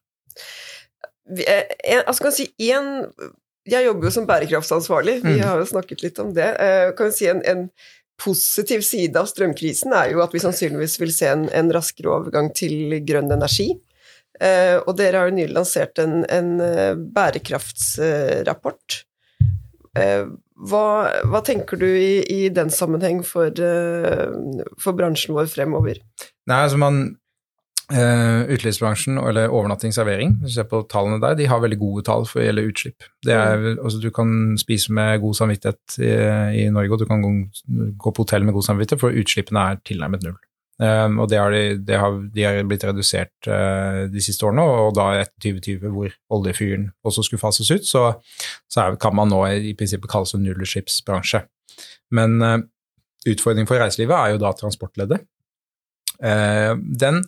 Eh, 1.47 2.03
altså, 2.05 2.33
si 2.35 2.51
en, 2.75 3.09
jeg 3.65 3.87
jobber 3.87 4.11
jo 4.11 4.15
som 4.19 4.29
bærekraftsansvarlig, 4.29 5.21
vi 5.25 5.39
mm. 5.39 5.45
har 5.47 5.63
jo 5.63 5.69
snakket 5.73 6.05
litt 6.05 6.21
om 6.21 6.35
det. 6.37 6.51
Eh, 6.61 6.91
kan 6.99 7.15
si 7.15 7.31
en, 7.33 7.45
en, 7.49 7.69
positiv 8.15 8.85
side 8.87 9.19
av 9.19 9.27
strømkrisen 9.27 9.91
er 9.99 10.13
jo 10.13 10.21
at 10.23 10.31
vi 10.31 10.39
sannsynligvis 10.39 11.01
vil 11.01 11.11
se 11.11 11.27
en, 11.33 11.49
en 11.51 11.73
raskere 11.75 12.13
overgang 12.15 12.53
til 12.55 13.01
grønn 13.03 13.33
energi. 13.35 13.73
Uh, 14.43 14.81
og 14.83 14.97
dere 14.99 15.21
har 15.21 15.31
jo 15.31 15.37
nylig 15.37 15.55
lansert 15.55 15.99
en, 16.03 16.25
en 16.27 16.55
uh, 16.59 16.95
bærekraftsrapport. 17.15 19.03
Uh, 19.95 20.35
hva, 20.55 20.87
hva, 21.31 21.43
tenker 21.47 21.79
du 21.79 21.87
i, 21.87 22.23
i 22.31 22.49
den 22.55 22.71
sammenheng 22.71 23.23
for, 23.27 23.51
for, 24.79 24.95
bransjen 24.95 25.35
vår 25.35 25.51
fremover? 25.51 25.99
Nei, 26.47 26.59
altså 26.63 26.79
man 26.81 27.05
Utelivsbransjen, 27.85 29.19
eller 29.21 29.53
overnatting, 29.53 29.93
servering, 29.93 30.39
hvis 30.41 30.55
du 30.55 30.61
ser 30.61 30.69
på 30.71 30.79
tallene 30.89 31.19
der, 31.21 31.35
de 31.37 31.49
har 31.51 31.61
veldig 31.61 31.77
gode 31.83 32.05
tall 32.07 32.25
for 32.25 32.41
å 32.41 32.47
gjelde 32.47 32.65
utslipp. 32.71 33.05
Det 33.27 33.35
er, 33.35 33.59
mm. 33.61 33.83
altså, 33.83 34.01
du 34.01 34.09
kan 34.15 34.31
spise 34.63 34.95
med 34.97 35.21
god 35.21 35.37
samvittighet 35.37 35.99
i, 35.99 36.15
i 36.63 36.65
Norge, 36.73 36.95
og 36.95 37.03
du 37.03 37.07
kan 37.11 37.27
gå, 37.27 37.35
gå 38.01 38.15
på 38.15 38.25
hotell 38.25 38.47
med 38.47 38.57
god 38.57 38.71
samvittighet, 38.71 39.03
for 39.03 39.21
utslippene 39.21 39.67
er 39.75 39.83
tilnærmet 39.85 40.25
null. 40.25 40.39
Um, 40.75 41.21
og 41.23 41.29
det 41.31 41.39
har 41.39 41.53
de, 41.55 41.79
det 41.87 41.99
har, 42.03 42.17
de 42.35 42.43
har 42.43 42.57
blitt 42.67 42.83
redusert 42.83 43.47
uh, 43.47 44.11
de 44.11 44.23
siste 44.23 44.43
årene, 44.47 44.63
og 44.67 44.97
da 44.99 45.07
etter 45.21 45.55
2020, 45.55 45.93
hvor 45.95 46.15
oljefyren 46.35 46.89
også 47.07 47.23
skulle 47.29 47.43
fases 47.43 47.71
ut, 47.71 47.87
så, 47.87 48.09
så 48.67 48.83
er, 48.83 48.97
kan 48.99 49.15
man 49.15 49.31
nå 49.31 49.45
i 49.55 49.75
prinsippet 49.79 50.11
kalles 50.11 50.35
en 50.35 50.43
nullutslippsbransje. 50.43 51.45
Men 52.19 52.41
uh, 52.43 52.57
utfordringen 53.31 53.71
for 53.71 53.79
reiselivet 53.79 54.17
er 54.19 54.35
jo 54.35 54.43
da 54.43 54.51
transportleddet. 54.59 55.23
Uh, 56.19 56.75
den, 56.79 57.23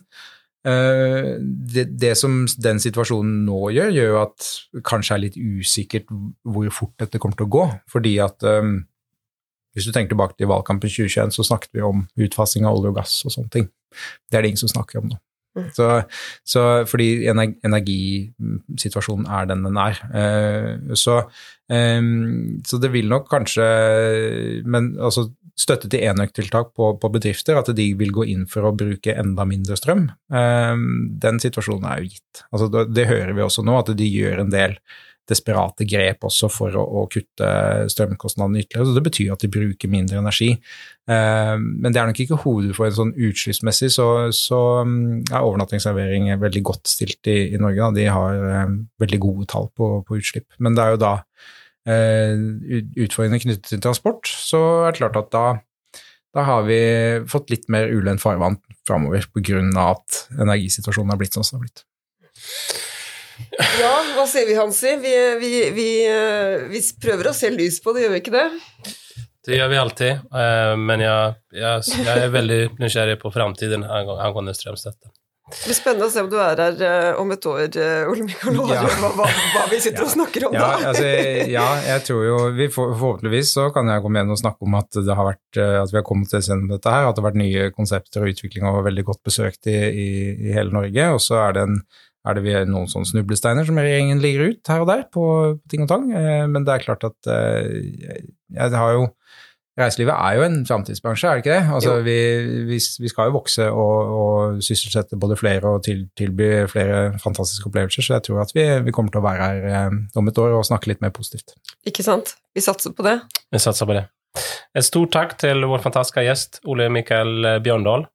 det, 0.67 1.85
det, 1.95 2.09
som 2.19 2.41
den 2.59 2.81
situasjonen 2.83 3.45
nå 3.47 3.69
gjør, 3.71 3.91
gjør 3.95 4.09
jo 4.09 4.17
at 4.19 4.47
kanskje 4.83 5.13
er 5.15 5.21
litt 5.23 5.37
usikkert 5.39 6.09
hvor 6.43 6.67
fort 6.75 6.97
dette 6.99 7.21
kommer 7.23 7.39
til 7.39 7.47
å 7.47 7.53
gå, 7.53 7.61
fordi 7.87 8.17
at 8.19 8.43
um, 8.43 8.81
hvis 9.77 9.85
du 9.85 9.93
tenker 9.93 10.15
tilbake 10.15 10.33
til 10.39 10.49
valgkampen 10.49 10.89
2021, 10.89 11.35
så 11.37 11.45
snakket 11.45 11.77
vi 11.77 11.85
om 11.85 12.03
utfasing 12.25 12.65
av 12.65 12.79
olje 12.79 12.89
og 12.89 12.97
gass 12.97 13.19
og 13.27 13.33
sånne 13.35 13.53
ting. 13.53 13.67
Det 14.25 14.39
er 14.39 14.41
det 14.43 14.49
ingen 14.53 14.63
som 14.65 14.73
snakker 14.73 15.03
om 15.03 15.11
nå. 15.11 15.17
Mm. 15.57 15.69
Så, 15.73 15.85
så, 16.45 16.63
fordi 16.89 17.27
energisituasjonen 17.29 19.25
er 19.39 19.47
den 19.49 19.63
den 19.65 19.77
er. 19.81 19.95
Eh, 20.21 20.73
så, 20.97 21.15
eh, 21.73 22.01
så, 22.65 22.77
det 22.81 22.91
vil 22.93 23.07
nok 23.09 23.25
kanskje 23.31 23.65
Men 24.65 24.93
altså 25.01 25.31
støtte 25.57 25.89
til 25.89 26.05
enøktiltak 26.05 26.67
på, 26.77 26.91
på, 27.01 27.09
bedrifter, 27.09 27.57
at 27.57 27.71
de 27.73 27.87
vil 27.97 28.11
gå 28.13 28.27
inn 28.29 28.45
for 28.49 28.61
å 28.67 28.75
bruke 28.77 29.15
enda 29.17 29.45
mindre 29.49 29.73
strøm, 29.79 30.03
eh, 30.29 30.75
den 31.25 31.41
situasjonen 31.41 31.87
er 31.89 31.97
jo 32.03 32.11
gitt. 32.11 32.43
Altså, 32.51 32.67
det, 32.73 32.83
det 32.93 33.09
hører 33.09 33.33
vi 33.33 33.41
også 33.45 33.65
nå, 33.65 33.73
at 33.81 33.89
de 33.97 34.07
gjør 34.09 34.43
en 34.43 34.53
del 34.53 34.77
desperate 35.29 35.85
grep 35.89 36.25
også 36.27 36.49
for 36.51 36.75
å, 36.77 36.83
å 36.83 37.03
kutte 37.11 37.49
strømkostnadene 37.91 38.63
ytterligere. 38.63 38.87
Så 38.87 38.95
det 38.95 39.03
betyr 39.07 39.33
at 39.35 39.43
de 39.43 39.51
bruker 39.51 39.91
mindre 39.91 40.21
energi. 40.21 40.53
Eh, 41.09 41.53
men 41.57 41.93
det 41.93 42.01
er 42.01 42.09
nok 42.09 42.21
ikke 42.23 42.39
hovedutfordringen 42.43 42.99
sånn 42.99 43.13
utslippsmessig, 43.29 43.91
så, 43.95 44.07
så 44.35 44.61
mm, 44.87 45.27
er 45.27 45.43
overnattingsservering 45.43 46.31
veldig 46.41 46.63
godt 46.71 46.91
stilt 46.91 47.31
i, 47.31 47.37
i 47.53 47.61
Norge. 47.61 47.79
Da. 47.83 47.91
De 47.99 48.09
har 48.17 48.49
eh, 48.53 48.75
veldig 49.03 49.21
gode 49.27 49.47
tall 49.53 49.71
på, 49.77 49.93
på, 50.07 50.19
utslipp. 50.21 50.49
Men 50.63 50.77
det 50.77 50.85
er 50.85 50.95
jo 50.95 51.03
da 51.05 51.13
eh, 51.87 52.35
utfordringene 53.05 53.43
knyttet 53.45 53.71
til 53.73 53.83
transport, 53.83 54.27
så 54.27 54.63
er 54.87 54.91
det 54.91 55.01
klart 55.03 55.23
at 55.25 55.33
da 55.35 55.47
da 56.35 56.43
har 56.45 56.65
vi 56.67 56.77
fått 57.25 57.49
litt 57.49 57.63
mer 57.73 57.89
ulendt 57.89 58.21
farvann 58.21 58.59
framover 58.85 59.25
pga. 59.33 59.63
at 59.87 60.19
energisituasjonen 60.37 61.15
har 61.15 61.17
blitt 61.17 61.33
sånn 61.33 61.47
som 61.47 61.57
den 61.57 61.63
har 61.63 61.69
blitt. 61.71 61.85
Ja, 63.57 63.93
hva 64.13 64.27
sier 64.29 64.45
vi, 64.45 64.55
Hansi? 64.57 64.95
Vi, 65.01 65.13
vi, 65.41 65.51
vi, 65.73 65.89
eh, 66.05 66.67
vi, 66.69 66.81
prøver 67.01 67.31
å 67.31 67.35
se 67.35 67.49
lys 67.53 67.81
på 67.81 67.93
det, 67.95 68.05
gjør 68.05 68.15
vi 68.15 68.21
ikke 68.21 68.35
det? 68.35 68.47
Det 69.47 69.57
gjør 69.57 69.69
vi 69.71 69.79
alltid, 69.81 70.25
eh, 70.41 70.73
men 70.77 71.01
jeg, 71.01 71.37
jeg, 71.55 71.85
jeg 72.03 72.25
er 72.27 72.33
veldig 72.33 72.59
nysgjerrig 72.81 73.21
på 73.21 73.31
framtiden 73.33 73.87
angående 73.87 74.53
strømstøtte. 74.57 75.09
Det 75.47 75.61
blir 75.63 75.77
spennende 75.77 76.07
å 76.09 76.11
se 76.11 76.19
om 76.19 76.27
du 76.27 76.35
er 76.43 76.59
her 76.59 76.81
uh, 76.81 77.19
om 77.21 77.29
et 77.31 77.45
år, 77.47 77.75
Ole 78.11 78.25
Mikael, 78.27 78.57
og 78.59 78.71
ja. 78.73 78.81
hva, 78.83 79.13
hva, 79.15 79.27
hva, 79.53 79.61
vi 79.71 79.77
sitter 79.79 80.03
ja. 80.03 80.07
og 80.09 80.11
snakker 80.11 80.45
om 80.49 80.57
ja, 80.57 80.65
da. 80.65 80.89
altså, 80.89 81.05
ja, 81.53 81.67
jeg 81.85 82.03
tror 82.03 82.25
jo 82.25 82.41
vi 82.57 82.67
for, 82.67 82.91
Forhåpentligvis 82.91 83.53
så 83.55 83.69
kan 83.71 83.87
jeg 83.87 84.03
komme 84.03 84.19
igjen 84.19 84.33
og 84.35 84.41
snakke 84.41 84.67
om 84.67 84.75
at, 84.75 84.99
det 85.07 85.15
har 85.15 85.29
vært, 85.29 85.61
at 85.63 85.93
vi 85.93 86.01
har 86.01 86.03
kommet 86.09 86.33
til 86.33 86.43
gjennom 86.43 86.73
dette 86.75 86.91
her, 86.91 87.07
at 87.07 87.15
det 87.15 87.23
har 87.23 87.29
vært 87.29 87.39
nye 87.39 87.69
konsepter 87.71 88.25
og 88.27 88.33
utvikling 88.35 88.67
og 88.67 88.81
veldig 88.89 89.07
godt 89.07 89.23
besøkt 89.31 89.71
i, 89.71 89.77
i, 89.87 90.09
i 90.49 90.57
hele 90.57 90.75
Norge. 90.75 91.07
Og 91.15 91.23
så 91.23 91.39
er 91.45 91.55
det 91.55 91.63
en 91.69 91.79
er 92.27 92.37
det 92.37 92.63
noen 92.71 92.89
sånne 92.91 93.09
snublesteiner 93.09 93.67
som 93.67 93.79
regjeringen 93.79 94.21
ligger 94.23 94.51
ut 94.51 94.71
her 94.71 94.83
og 94.83 94.89
der 94.91 95.05
på, 95.13 95.27
på 95.61 95.71
ting 95.71 95.85
og 95.85 95.91
tang. 95.91 96.09
Eh, 96.11 96.45
men 96.51 96.67
det 96.67 96.75
er 96.75 96.85
klart 96.85 97.05
at 97.07 97.31
eh, 97.31 98.25
jeg 98.55 98.75
har 98.75 98.97
jo 98.97 99.07
Reiselivet 99.77 100.15
er 100.17 100.39
jo 100.39 100.41
en 100.41 100.55
framtidsbransje, 100.65 101.29
er 101.29 101.37
det 101.37 101.43
ikke 101.43 101.51
det? 101.53 101.73
Altså, 101.75 101.91
vi, 102.01 102.15
vi, 102.65 102.79
vi, 103.03 103.09
skal 103.11 103.27
jo 103.29 103.35
vokse 103.35 103.67
og, 103.69 104.13
og 104.17 104.63
sysselsette 104.65 105.19
både 105.21 105.37
flere 105.37 105.69
og 105.69 105.83
til, 105.85 106.07
tilby 106.17 106.47
flere 106.71 107.19
fantastiske 107.21 107.69
opplevelser, 107.69 108.01
så 108.01 108.15
jeg 108.15 108.25
tror 108.25 108.41
at 108.41 108.55
vi, 108.57 108.65
vi, 108.87 108.95
kommer 108.95 109.13
til 109.13 109.21
å 109.21 109.27
være 109.27 109.51
her 109.51 109.67
eh, 109.69 109.99
om 110.17 110.31
et 110.31 110.41
år 110.41 110.57
og 110.57 110.65
snakke 110.65 110.89
litt 110.89 111.05
mer 111.05 111.13
positivt. 111.13 111.53
Ikke 111.85 112.01
sant? 112.07 112.33
Vi 112.57 112.65
satser 112.65 112.97
på 112.97 113.05
det. 113.05 113.19
Vi 113.53 113.61
satser 113.61 113.85
på 113.85 113.99
det. 113.99 114.07
En 114.73 114.85
stor 114.89 115.13
takk 115.13 115.37
til 115.45 115.69
vår 115.69 115.85
fantastiske 115.85 116.25
gjest 116.25 116.57
Ole 116.65 116.89
Mikael 116.97 117.61
Bjørndal. 117.61 118.09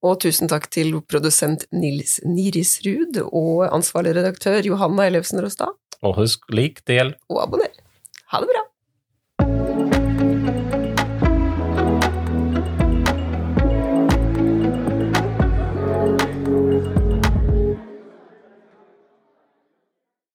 Og 0.00 0.16
tusen 0.24 0.48
takk 0.48 0.70
til 0.72 0.94
produsent 1.04 1.66
Nils 1.76 2.18
Nirisrud 2.24 3.20
og 3.26 3.66
ansvarlig 3.68 4.14
redaktør 4.16 4.64
Johanna 4.64 5.10
Ellefsen 5.10 5.42
Rostad. 5.44 5.76
Og 6.00 6.16
husk 6.16 6.48
lik, 6.56 6.80
del 6.88 7.12
og 7.28 7.42
abonner. 7.44 7.74
Ha 8.32 8.40
det 8.40 8.48
bra! 8.48 8.69